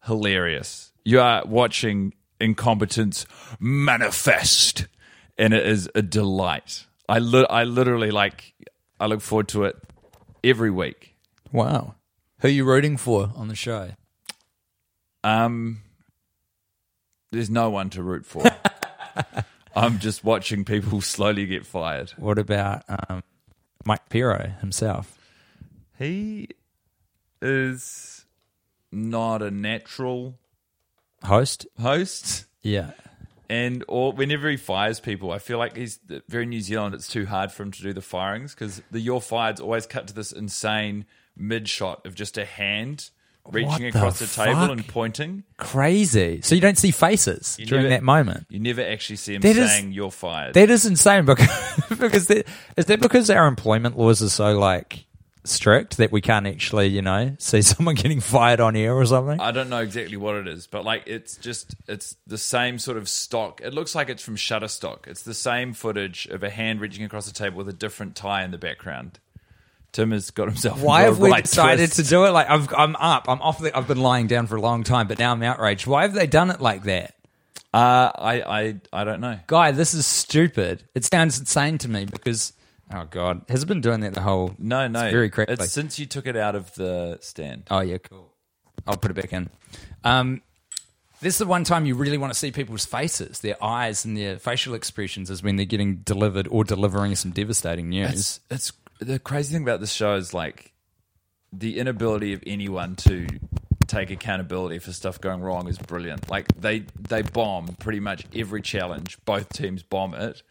hilarious. 0.06 0.92
You 1.06 1.22
are 1.22 1.44
watching 1.46 2.14
incompetence 2.40 3.26
manifest, 3.60 4.88
and 5.38 5.54
it 5.54 5.66
is 5.68 5.90
a 5.96 6.02
delight. 6.02 6.86
I 7.08 7.20
li- 7.20 7.46
I 7.50 7.64
literally 7.64 8.10
like. 8.12 8.54
I 9.00 9.06
look 9.06 9.22
forward 9.22 9.48
to 9.50 9.66
it 9.66 9.76
every 10.44 10.72
week. 10.72 11.16
Wow. 11.52 11.96
Who 12.40 12.48
are 12.48 12.52
you 12.52 12.66
rooting 12.66 12.98
for 12.98 13.32
on 13.36 13.48
the 13.50 13.56
show? 13.56 13.92
Um, 15.24 15.83
there's 17.34 17.50
no 17.50 17.70
one 17.70 17.90
to 17.92 18.04
root 18.04 18.26
for. 18.26 18.44
I'm 19.76 20.00
just 20.00 20.24
watching 20.24 20.64
people 20.66 21.02
slowly 21.02 21.46
get 21.46 21.66
fired. 21.66 22.12
What 22.12 22.38
about 22.38 22.84
um, 22.88 23.24
Mike 23.84 24.08
Pero 24.10 24.54
himself? 24.62 25.18
He 25.98 26.50
is 27.42 28.26
not 28.92 29.42
a 29.42 29.52
natural 29.52 30.38
Host? 31.24 31.66
host. 31.82 32.46
Yeah. 32.62 32.92
And 33.50 33.84
or 33.88 34.14
whenever 34.14 34.50
he 34.50 34.58
fires 34.58 35.00
people, 35.00 35.32
I 35.32 35.40
feel 35.40 35.58
like 35.58 35.76
he's 35.76 36.00
very 36.28 36.46
New 36.46 36.62
Zealand. 36.62 36.96
It's 36.96 37.08
too 37.08 37.26
hard 37.26 37.52
for 37.52 37.64
him 37.64 37.72
to 37.72 37.82
do 37.82 37.94
the 37.94 38.02
firings 38.02 38.54
because 38.54 38.82
the 38.92 39.00
"you're 39.00 39.22
fired's 39.22 39.60
always 39.62 39.86
cut 39.86 40.08
to 40.08 40.14
this 40.14 40.32
insane 40.32 41.06
mid 41.36 41.68
shot 41.68 42.06
of 42.06 42.16
just 42.16 42.38
a 42.38 42.46
hand 42.46 43.10
reaching 43.52 43.70
What 43.72 43.96
across 43.96 44.20
the, 44.20 44.28
table 44.28 44.72
and 44.72 44.88
pointing. 44.88 45.44
Crazy. 45.58 46.42
So 46.42 46.56
you 46.56 46.62
don't 46.62 46.78
see 46.78 46.92
faces 46.92 47.58
You 47.60 47.66
during 47.66 47.84
never- 47.84 47.96
that 47.96 48.04
moment. 48.04 48.46
You 48.50 48.60
never 48.60 48.82
actually 48.82 49.18
see 49.18 49.36
him 49.36 49.42
That 49.42 49.58
is- 49.58 49.72
saying 49.72 49.92
"you're 49.92 50.12
fired." 50.12 50.54
That 50.54 50.70
is 50.70 50.86
insane 50.86 51.26
because 51.26 51.50
because 52.00 52.28
that, 52.28 52.46
is 52.78 52.86
that 52.86 53.00
because 53.02 53.30
our 53.30 53.48
employment 53.48 53.98
laws 53.98 54.22
are 54.22 54.30
so 54.30 54.58
like 54.58 55.06
strict 55.46 55.98
that 55.98 56.10
we 56.10 56.22
can't 56.22 56.48
actually 56.48 56.88
you 56.88 57.02
know 57.02 57.36
see 57.38 57.62
someone 57.74 57.96
getting 57.96 58.22
fired 58.22 58.60
on 58.62 58.76
air 58.78 58.94
or 58.94 59.06
something. 59.06 59.40
I 59.42 59.52
don't 59.52 59.70
know 59.70 59.80
exactly 59.82 60.16
what 60.16 60.36
it 60.36 60.48
is, 60.48 60.68
but 60.68 60.86
like 60.86 61.04
it's 61.06 61.36
just 61.38 61.76
it's 61.88 62.16
the 62.28 62.38
same 62.38 62.80
sort 62.80 62.98
of 62.98 63.10
stock. 63.10 63.60
It 63.62 63.74
looks 63.74 63.94
like 63.94 64.10
it's 64.10 64.24
from 64.24 64.38
Shutterstock. 64.38 65.06
It's 65.08 65.24
the 65.24 65.34
same 65.34 65.74
footage 65.74 66.28
of 66.28 66.44
a 66.44 66.50
hand 66.50 66.80
reaching 66.80 67.04
across 67.04 67.26
the 67.26 67.34
table 67.34 67.58
with 67.58 67.68
a 67.68 67.74
different 67.74 68.16
tie 68.16 68.44
in 68.44 68.52
the 68.52 68.58
background. 68.58 69.20
Tim 69.94 70.12
has 70.12 70.32
got 70.32 70.48
himself. 70.48 70.82
Why 70.82 71.04
have 71.04 71.20
we 71.20 71.30
right 71.30 71.44
decided 71.44 71.78
twist. 71.78 71.96
to 71.98 72.04
do 72.04 72.26
it? 72.26 72.32
Like 72.32 72.50
I've, 72.50 72.74
I'm 72.74 72.96
up. 72.98 73.30
I'm 73.30 73.42
off. 73.42 73.60
The, 73.60 73.76
I've 73.76 73.88
been 73.88 74.02
lying 74.02 74.28
down 74.28 74.48
for 74.48 74.56
a 74.56 74.62
long 74.62 74.84
time, 74.84 75.08
but 75.08 75.20
now 75.20 75.32
I'm 75.32 75.42
outraged. 75.44 75.88
Why 75.88 76.02
have 76.02 76.14
they 76.14 76.28
done 76.28 76.50
it 76.50 76.60
like 76.60 76.84
that? 76.84 77.16
Uh, 77.74 78.12
I, 78.16 78.42
I, 78.42 78.76
I 78.92 79.04
don't 79.04 79.22
know. 79.22 79.40
Guy, 79.48 79.72
this 79.72 79.94
is 79.94 80.06
stupid. 80.06 80.84
It 80.94 81.06
sounds 81.06 81.40
insane 81.40 81.78
to 81.80 81.90
me 81.90 82.06
because 82.06 82.54
oh 82.92 83.06
god, 83.10 83.46
has 83.50 83.64
it 83.64 83.68
been 83.68 83.82
doing 83.82 84.02
that 84.02 84.14
the 84.14 84.22
whole? 84.22 84.56
No, 84.58 84.88
no. 84.88 85.06
it's 85.06 85.14
very 85.14 85.30
correctly. 85.30 85.56
It's 85.64 85.72
since 85.72 85.98
you 85.98 86.06
took 86.06 86.28
it 86.28 86.36
out 86.36 86.56
of 86.56 86.74
the 86.76 87.20
stand. 87.22 87.64
Oh 87.72 87.80
yeah, 87.80 87.98
cool. 87.98 88.32
I'll 88.86 88.98
put 88.98 89.12
it 89.12 89.14
back 89.16 89.32
in. 89.32 89.50
Um, 90.04 90.42
this 91.22 91.36
is 91.36 91.38
the 91.38 91.46
one 91.46 91.64
time 91.64 91.86
you 91.86 91.96
really 91.96 92.18
want 92.18 92.34
to 92.34 92.38
see 92.38 92.52
people's 92.52 92.86
faces, 92.86 93.40
their 93.40 93.64
eyes, 93.64 94.04
and 94.04 94.18
their 94.18 94.38
facial 94.38 94.74
expressions, 94.74 95.30
is 95.30 95.42
when 95.42 95.56
they're 95.56 95.66
getting 95.66 95.98
delivered 95.98 96.48
or 96.52 96.64
delivering 96.64 97.16
some 97.16 97.32
devastating 97.32 97.90
news. 97.90 98.12
It's, 98.12 98.40
it's 98.52 98.72
the 99.04 99.20
crazy 99.20 99.54
thing 99.54 99.64
about 99.64 99.80
this 99.80 99.94
show 99.94 100.16
is 100.16 100.34
like 100.34 100.74
the 101.52 101.80
inability 101.80 102.34
of 102.34 102.44
anyone 102.48 102.96
to 102.96 103.28
take 103.88 104.10
accountability 104.10 104.80
for 104.80 104.92
stuff 104.92 105.22
going 105.22 105.42
wrong 105.42 105.68
is 105.68 105.78
brilliant. 105.78 106.30
Like 106.30 106.48
they 106.60 106.86
they 107.00 107.22
bomb 107.22 107.68
pretty 107.80 108.00
much 108.00 108.26
every 108.34 108.62
challenge. 108.62 109.18
Both 109.26 109.50
teams 109.54 109.84
bomb 109.84 110.14
it. 110.14 110.42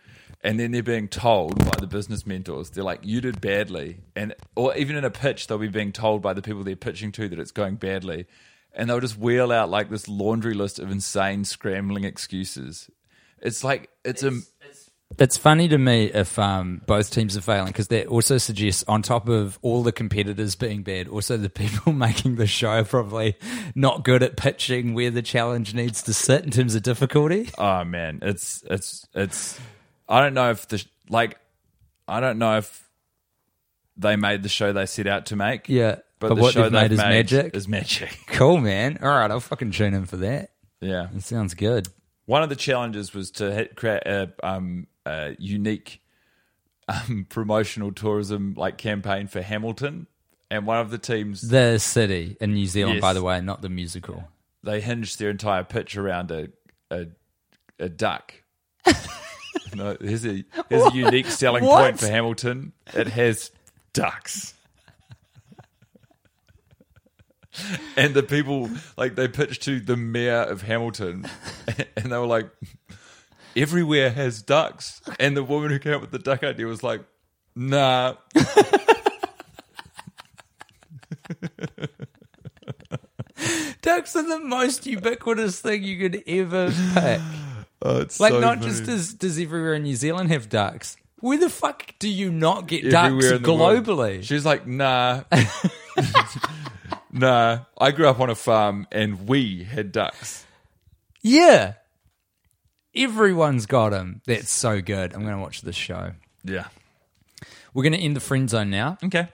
And 0.44 0.59
then 0.59 0.72
they're 0.72 0.82
being 0.82 1.07
told 1.07 1.59
by 1.59 1.76
the 1.78 1.86
business 1.86 2.26
mentors, 2.26 2.70
they're 2.70 2.82
like, 2.82 3.00
"You 3.05 3.20
did 3.20 3.40
badly," 3.40 4.00
and 4.16 4.34
or 4.57 4.76
even 4.76 4.96
in 4.96 5.05
a 5.05 5.11
pitch, 5.11 5.46
they'll 5.46 5.59
be 5.59 5.68
being 5.68 5.92
told 5.92 6.20
by 6.20 6.32
the 6.32 6.42
people 6.42 6.64
they're 6.64 6.74
pitching 6.74 7.12
to 7.12 7.28
that 7.28 7.38
it's 7.38 7.53
going 7.53 7.76
badly, 7.76 8.26
and 8.74 8.90
they'll 8.90 8.98
just 8.98 9.16
wheel 9.16 9.53
out 9.53 9.70
like 9.70 9.88
this 9.88 10.09
laundry 10.09 10.55
list 10.55 10.80
of 10.80 10.90
insane 10.90 11.44
scrambling 11.44 12.03
excuses. 12.03 12.90
It's 13.40 13.62
like 13.62 13.90
it's, 14.05 14.24
a 14.24 14.40
It's 15.19 15.37
funny 15.37 15.69
to 15.69 15.79
me 15.79 16.07
if 16.07 16.39
um, 16.39 16.83
both 16.87 17.11
teams 17.11 17.37
are 17.37 17.41
failing 17.41 17.67
because 17.69 17.89
that 17.89 18.07
also 18.07 18.39
suggests, 18.39 18.85
on 18.89 19.03
top 19.03 19.29
of 19.29 19.59
all 19.63 19.83
the 19.83 19.93
competitors 19.93 20.55
being 20.55 20.83
bad, 20.83 21.09
also 21.09 21.37
the 21.37 21.51
people 21.51 21.93
making 21.93 22.37
the 22.37 22.47
show 22.47 22.71
are 22.71 22.85
probably 22.85 23.37
not 23.75 24.05
good 24.05 24.23
at 24.23 24.37
pitching 24.37 24.95
where 24.95 25.11
the 25.11 25.23
challenge 25.23 25.75
needs 25.75 26.03
to 26.05 26.15
sit 26.15 26.45
in 26.45 26.51
terms 26.51 26.75
of 26.75 26.83
difficulty. 26.83 27.49
oh 27.59 27.85
man, 27.85 28.21
it's 28.23 28.65
it's 28.71 29.07
it's. 29.15 29.61
I 30.09 30.21
don't 30.21 30.35
know 30.35 30.51
if 30.51 30.69
the 30.69 30.85
like, 31.09 31.39
I 32.07 32.21
don't 32.21 32.39
know 32.39 32.59
if 32.59 32.89
they 33.97 34.17
made 34.17 34.43
the 34.43 34.49
show 34.49 34.73
they 34.73 34.87
set 34.87 35.07
out 35.07 35.27
to 35.27 35.37
make. 35.37 35.69
Yeah, 35.69 35.97
but, 36.19 36.29
but 36.29 36.35
the 36.37 36.43
what 36.43 36.55
show 36.55 36.63
they've 36.63 36.73
made 36.73 36.91
they've 36.91 36.93
is 36.93 36.99
magic. 36.99 37.57
Is 37.57 37.69
magic. 37.69 38.19
Cool, 38.29 38.59
man. 38.59 38.99
All 39.03 39.09
right, 39.09 39.31
I'll 39.31 39.41
fucking 39.41 39.73
tune 39.73 39.95
in 39.95 40.07
for 40.07 40.17
that. 40.19 40.51
Yeah. 40.81 41.09
It 41.15 41.23
sounds 41.23 41.55
good. 41.55 41.89
One 42.27 42.43
of 42.43 42.49
the 42.49 42.57
challenges 42.57 43.13
was 43.15 43.31
to 43.33 43.53
hit, 43.53 43.77
create 43.77 44.03
a, 44.07 44.33
um, 44.43 44.87
a 45.07 45.34
unique 45.38 46.00
um, 46.88 47.26
promotional 47.30 47.92
tourism 47.92 48.55
like 48.57 48.78
campaign 48.78 49.26
for 49.26 49.42
Hamilton, 49.42 50.07
and 50.50 50.66
one 50.66 50.78
of 50.78 50.90
the 50.90 50.98
teams 50.98 51.40
The 51.48 51.78
city 51.78 52.36
in 52.40 52.53
New 52.55 52.66
Zealand, 52.66 52.96
Yes. 52.96 53.00
by 53.03 53.12
the 53.12 53.22
way, 53.22 53.40
not 53.40 53.62
the 53.62 53.68
musical. 53.68 54.24
they 54.62 54.80
hinged 54.80 55.18
their 55.18 55.30
entire 55.30 55.64
pitch 55.64 55.96
around 55.96 56.30
a 56.30 56.48
a, 56.90 57.07
a 57.78 57.88
duck. 57.88 58.34
no, 59.74 59.96
here's 60.00 60.26
a 60.26 60.44
here's 60.68 60.86
a 60.92 60.94
unique 60.94 61.26
selling 61.26 61.64
What? 61.64 61.82
point 61.82 62.00
for 62.00 62.07
Hamilton. 62.09 62.72
It 62.94 63.07
has 63.09 63.50
ducks. 63.92 64.55
And 67.98 68.14
the 68.14 68.22
people 68.22 68.70
like 68.96 69.14
they 69.14 69.28
pitched 69.28 69.62
to 69.64 69.78
the 69.78 69.96
mayor 69.96 70.40
of 70.42 70.62
Hamilton, 70.62 71.26
and 71.96 72.11
they 72.11 72.16
were 72.16 72.26
like, 72.26 72.48
"Everywhere 73.57 74.11
has 74.11 74.42
ducks." 74.42 75.00
And 75.18 75.36
the 75.36 75.42
woman 75.44 75.70
who 75.70 75.78
came 75.78 75.94
up 75.94 76.00
with 76.00 76.11
the 76.11 76.18
duck 76.18 76.42
idea 76.44 76.66
was 76.66 76.82
like, 76.82 77.03
"Nah, 77.55 78.14
Ducks 83.82 84.14
are 84.14 84.22
the 84.22 84.38
most 84.40 84.86
ubiquitous 84.86 85.61
thing 85.61 85.82
you 85.82 85.98
could 85.98 86.22
ever 86.26 86.72
pick. 86.94 87.20
oh, 87.82 88.00
it's 88.00 88.20
Like, 88.20 88.32
so 88.32 88.40
not 88.40 88.59
funny." 88.59 88.70
just 88.70 88.84
does 88.84 89.14
does 89.14 89.38
everywhere 89.38 89.74
in 89.74 89.82
New 89.82 89.96
Zealand 89.96 90.30
have 90.30 90.48
ducks. 90.48 90.96
Where 91.20 91.38
the 91.38 91.50
fuck 91.50 91.94
do 91.98 92.09
you 92.09 92.30
not 92.32 92.66
get 92.66 92.84
everywhere 92.84 93.20
ducks 93.20 93.32
in 93.36 93.42
the 93.42 93.55
world. 93.55 93.84
globally? 93.84 94.22
She's 94.24 94.44
like, 94.44 94.66
nah. 94.66 95.22
nah. 97.12 97.61
I 97.78 97.92
grew 97.92 98.09
up 98.09 98.18
on 98.18 98.28
a 98.28 98.34
farm 98.34 98.88
and 98.90 99.28
we 99.28 99.62
had 99.62 99.92
ducks. 99.92 100.44
Yeah, 101.22 101.74
everyone's 102.95 103.66
got 103.66 103.90
them. 103.90 104.20
That's 104.26 104.51
so 104.51 104.80
good. 104.80 105.14
I'm 105.14 105.22
going 105.22 105.34
to 105.36 105.40
watch 105.40 105.62
this 105.62 105.76
show. 105.76 106.12
Yeah. 106.45 106.66
We're 107.74 107.82
going 107.84 107.93
to 107.95 107.99
end 107.99 108.16
the 108.16 108.20
friend 108.20 108.51
zone 108.51 108.70
now 108.70 108.99
Okay. 109.03 109.28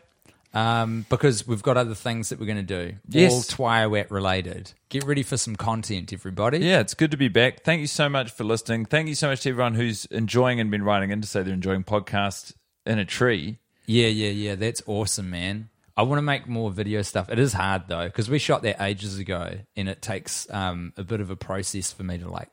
um, 0.55 1.05
because 1.11 1.47
we've 1.47 1.63
got 1.63 1.77
other 1.77 1.95
things 1.95 2.29
that 2.29 2.39
we're 2.39 2.47
going 2.47 2.65
to 2.65 2.87
do. 2.91 2.95
Yes. 3.09 3.33
all 3.33 3.43
Twilight 3.43 4.11
related. 4.11 4.73
Get 4.89 5.05
ready 5.05 5.23
for 5.23 5.37
some 5.37 5.57
content, 5.57 6.13
everybody. 6.13 6.59
Yeah, 6.59 6.81
it's 6.81 6.95
good 6.95 7.11
to 7.11 7.17
be 7.17 7.29
back. 7.29 7.65
Thank 7.65 7.81
you 7.81 7.87
so 7.89 8.09
much 8.09 8.31
for 8.31 8.45
listening. 8.45 8.85
Thank 8.87 9.09
you 9.09 9.15
so 9.15 9.29
much 9.29 9.41
to 9.43 9.51
everyone 9.51 9.75
who's 9.75 10.05
enjoying 10.07 10.61
and 10.61 10.71
been 10.71 10.83
writing 10.85 11.11
in 11.11 11.21
to 11.21 11.27
say 11.27 11.43
they're 11.43 11.53
enjoying 11.53 11.85
podcast 11.85 12.55
in 12.87 12.99
a 12.99 13.05
tree. 13.05 13.59
Yeah, 13.87 14.07
yeah, 14.09 14.31
yeah. 14.31 14.55
That's 14.55 14.83
awesome, 14.87 15.31
man. 15.31 15.69
I 15.97 16.03
want 16.03 16.19
to 16.19 16.23
make 16.23 16.47
more 16.47 16.71
video 16.71 17.03
stuff. 17.03 17.29
It 17.29 17.41
is 17.41 17.53
hard 17.53 17.89
though 17.89 18.05
because 18.07 18.31
we 18.31 18.39
shot 18.39 18.63
that 18.63 18.81
ages 18.81 19.19
ago, 19.19 19.59
and 19.77 19.89
it 19.89 20.01
takes 20.01 20.49
um, 20.53 20.93
a 20.97 21.03
bit 21.03 21.21
of 21.21 21.31
a 21.31 21.37
process 21.37 21.91
for 21.93 22.05
me 22.05 22.19
to 22.19 22.29
like 22.31 22.51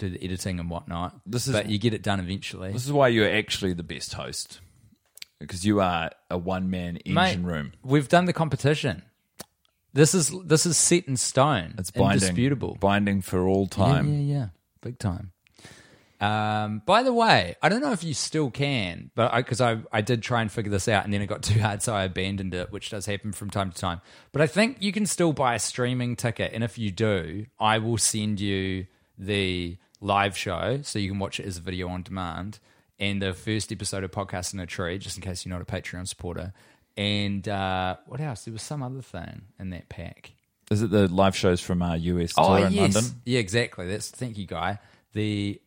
do 0.00 0.10
the 0.10 0.24
editing 0.24 0.58
and 0.58 0.68
whatnot. 0.70 1.20
This 1.26 1.46
is- 1.46 1.52
but 1.52 1.68
you 1.68 1.78
get 1.78 1.94
it 1.94 2.02
done 2.02 2.20
eventually. 2.20 2.72
This 2.72 2.86
is 2.86 2.92
why 2.92 3.08
you're 3.08 3.30
actually 3.30 3.72
the 3.72 3.82
best 3.82 4.14
host. 4.14 4.60
Because 5.38 5.64
you 5.64 5.80
are 5.80 6.10
a 6.30 6.36
one 6.36 6.68
man 6.68 6.98
engine 6.98 7.14
Mate, 7.14 7.38
room. 7.38 7.72
We've 7.82 8.08
done 8.08 8.26
the 8.26 8.32
competition. 8.34 9.02
This 9.92 10.14
is 10.14 10.32
this 10.44 10.66
is 10.66 10.76
set 10.76 11.08
in 11.08 11.16
stone. 11.16 11.74
It's 11.78 11.90
binding. 11.90 12.22
indisputable. 12.22 12.76
Binding 12.78 13.22
for 13.22 13.46
all 13.48 13.66
time. 13.66 14.06
Yeah, 14.06 14.18
yeah, 14.18 14.38
yeah. 14.38 14.46
Big 14.82 14.98
time. 14.98 15.32
Um, 16.20 16.82
by 16.84 17.02
the 17.02 17.14
way, 17.14 17.56
I 17.62 17.70
don't 17.70 17.80
know 17.80 17.92
if 17.92 18.04
you 18.04 18.12
still 18.12 18.50
can, 18.50 19.10
but 19.14 19.34
because 19.34 19.62
I, 19.62 19.78
I, 19.90 20.02
did 20.02 20.22
try 20.22 20.42
and 20.42 20.52
figure 20.52 20.70
this 20.70 20.86
out 20.86 21.04
and 21.04 21.14
then 21.14 21.22
it 21.22 21.26
got 21.26 21.42
too 21.50 21.58
hard, 21.58 21.82
so 21.82 21.94
I 21.94 22.04
abandoned 22.04 22.52
it, 22.52 22.70
which 22.70 22.90
does 22.90 23.06
happen 23.06 23.32
from 23.32 23.48
time 23.48 23.72
to 23.72 23.78
time. 23.78 24.02
But 24.30 24.42
I 24.42 24.46
think 24.46 24.76
you 24.80 24.92
can 24.92 25.06
still 25.06 25.32
buy 25.32 25.54
a 25.54 25.58
streaming 25.58 26.16
ticket, 26.16 26.52
and 26.52 26.62
if 26.62 26.76
you 26.76 26.90
do, 26.90 27.46
I 27.58 27.78
will 27.78 27.96
send 27.96 28.38
you 28.38 28.86
the 29.16 29.78
live 30.00 30.36
show 30.36 30.80
so 30.82 30.98
you 30.98 31.08
can 31.10 31.18
watch 31.18 31.38
it 31.40 31.46
as 31.46 31.56
a 31.58 31.60
video 31.60 31.88
on 31.88 32.02
demand 32.02 32.58
and 32.98 33.20
the 33.22 33.32
first 33.34 33.70
episode 33.72 34.04
of 34.04 34.10
Podcast 34.10 34.52
in 34.54 34.60
a 34.60 34.66
Tree, 34.66 34.98
just 34.98 35.16
in 35.16 35.22
case 35.22 35.44
you're 35.46 35.52
not 35.56 35.62
a 35.62 35.64
Patreon 35.64 36.06
supporter. 36.06 36.52
And 36.96 37.48
uh, 37.48 37.96
what 38.06 38.20
else? 38.20 38.44
There 38.44 38.52
was 38.52 38.62
some 38.62 38.82
other 38.82 39.00
thing 39.00 39.42
in 39.58 39.70
that 39.70 39.88
pack. 39.88 40.32
Is 40.70 40.82
it 40.82 40.90
the 40.90 41.08
live 41.08 41.34
shows 41.34 41.60
from 41.60 41.80
our 41.82 41.96
US 41.96 42.34
tour 42.34 42.44
Oh 42.44 42.54
in 42.56 42.72
yes, 42.72 42.94
London? 42.94 43.12
yeah, 43.24 43.38
exactly. 43.38 43.86
That's 43.88 44.10
thank 44.10 44.36
you, 44.38 44.46
guy. 44.46 44.78
The 45.14 45.60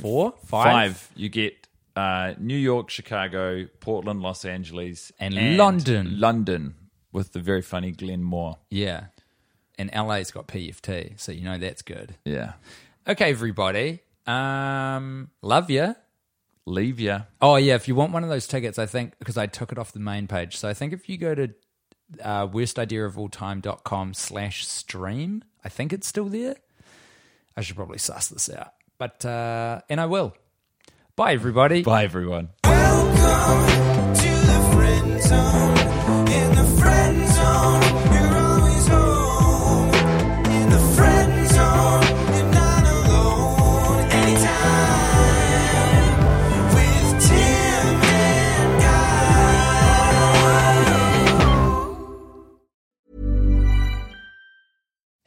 four, 0.00 0.32
five, 0.44 0.96
Five. 0.96 1.10
You 1.16 1.28
get 1.28 1.68
uh, 1.96 2.34
New 2.38 2.56
York, 2.56 2.90
Chicago, 2.90 3.66
Portland, 3.80 4.20
Los 4.22 4.44
Angeles, 4.44 5.12
And 5.20 5.56
London. 5.56 6.18
London 6.20 6.74
with 7.12 7.32
the 7.32 7.38
very 7.40 7.62
funny 7.62 7.92
Glenn 7.92 8.22
Moore. 8.22 8.58
yeah, 8.70 9.04
and 9.78 9.90
LA's 9.94 10.30
got 10.30 10.48
PFT, 10.48 11.18
so 11.20 11.32
you 11.32 11.42
know 11.42 11.58
that's 11.58 11.82
good. 11.82 12.16
Yeah. 12.24 12.54
Okay, 13.08 13.30
everybody, 13.30 14.00
um, 14.28 15.30
love 15.42 15.70
you. 15.70 15.96
Leave 16.66 17.00
ya. 17.00 17.22
Oh 17.40 17.56
yeah, 17.56 17.74
if 17.74 17.88
you 17.88 17.96
want 17.96 18.12
one 18.12 18.22
of 18.22 18.30
those 18.30 18.46
tickets, 18.46 18.78
I 18.78 18.86
think 18.86 19.18
because 19.18 19.36
I 19.36 19.46
took 19.46 19.72
it 19.72 19.78
off 19.78 19.92
the 19.92 19.98
main 19.98 20.28
page. 20.28 20.56
So 20.56 20.68
I 20.68 20.74
think 20.74 20.92
if 20.92 21.08
you 21.08 21.18
go 21.18 21.34
to 21.34 21.48
uh, 22.22 22.46
worstideaofalltime.com 22.46 24.14
slash 24.14 24.64
stream, 24.68 25.42
I 25.64 25.68
think 25.68 25.92
it's 25.92 26.06
still 26.06 26.26
there. 26.26 26.54
I 27.56 27.62
should 27.62 27.74
probably 27.74 27.98
suss 27.98 28.28
this 28.28 28.48
out, 28.48 28.72
but 28.98 29.24
uh, 29.24 29.80
and 29.88 30.00
I 30.00 30.06
will. 30.06 30.34
Bye, 31.16 31.32
everybody. 31.32 31.82
Bye, 31.82 32.04
everyone. 32.04 32.50
Welcome 32.62 34.14
to 34.14 34.28
the 34.30 34.70
friend 34.72 35.20
zone. 35.20 35.78
In 36.28 36.54
the 36.54 36.80
friend 36.80 37.28
zone, 37.28 38.11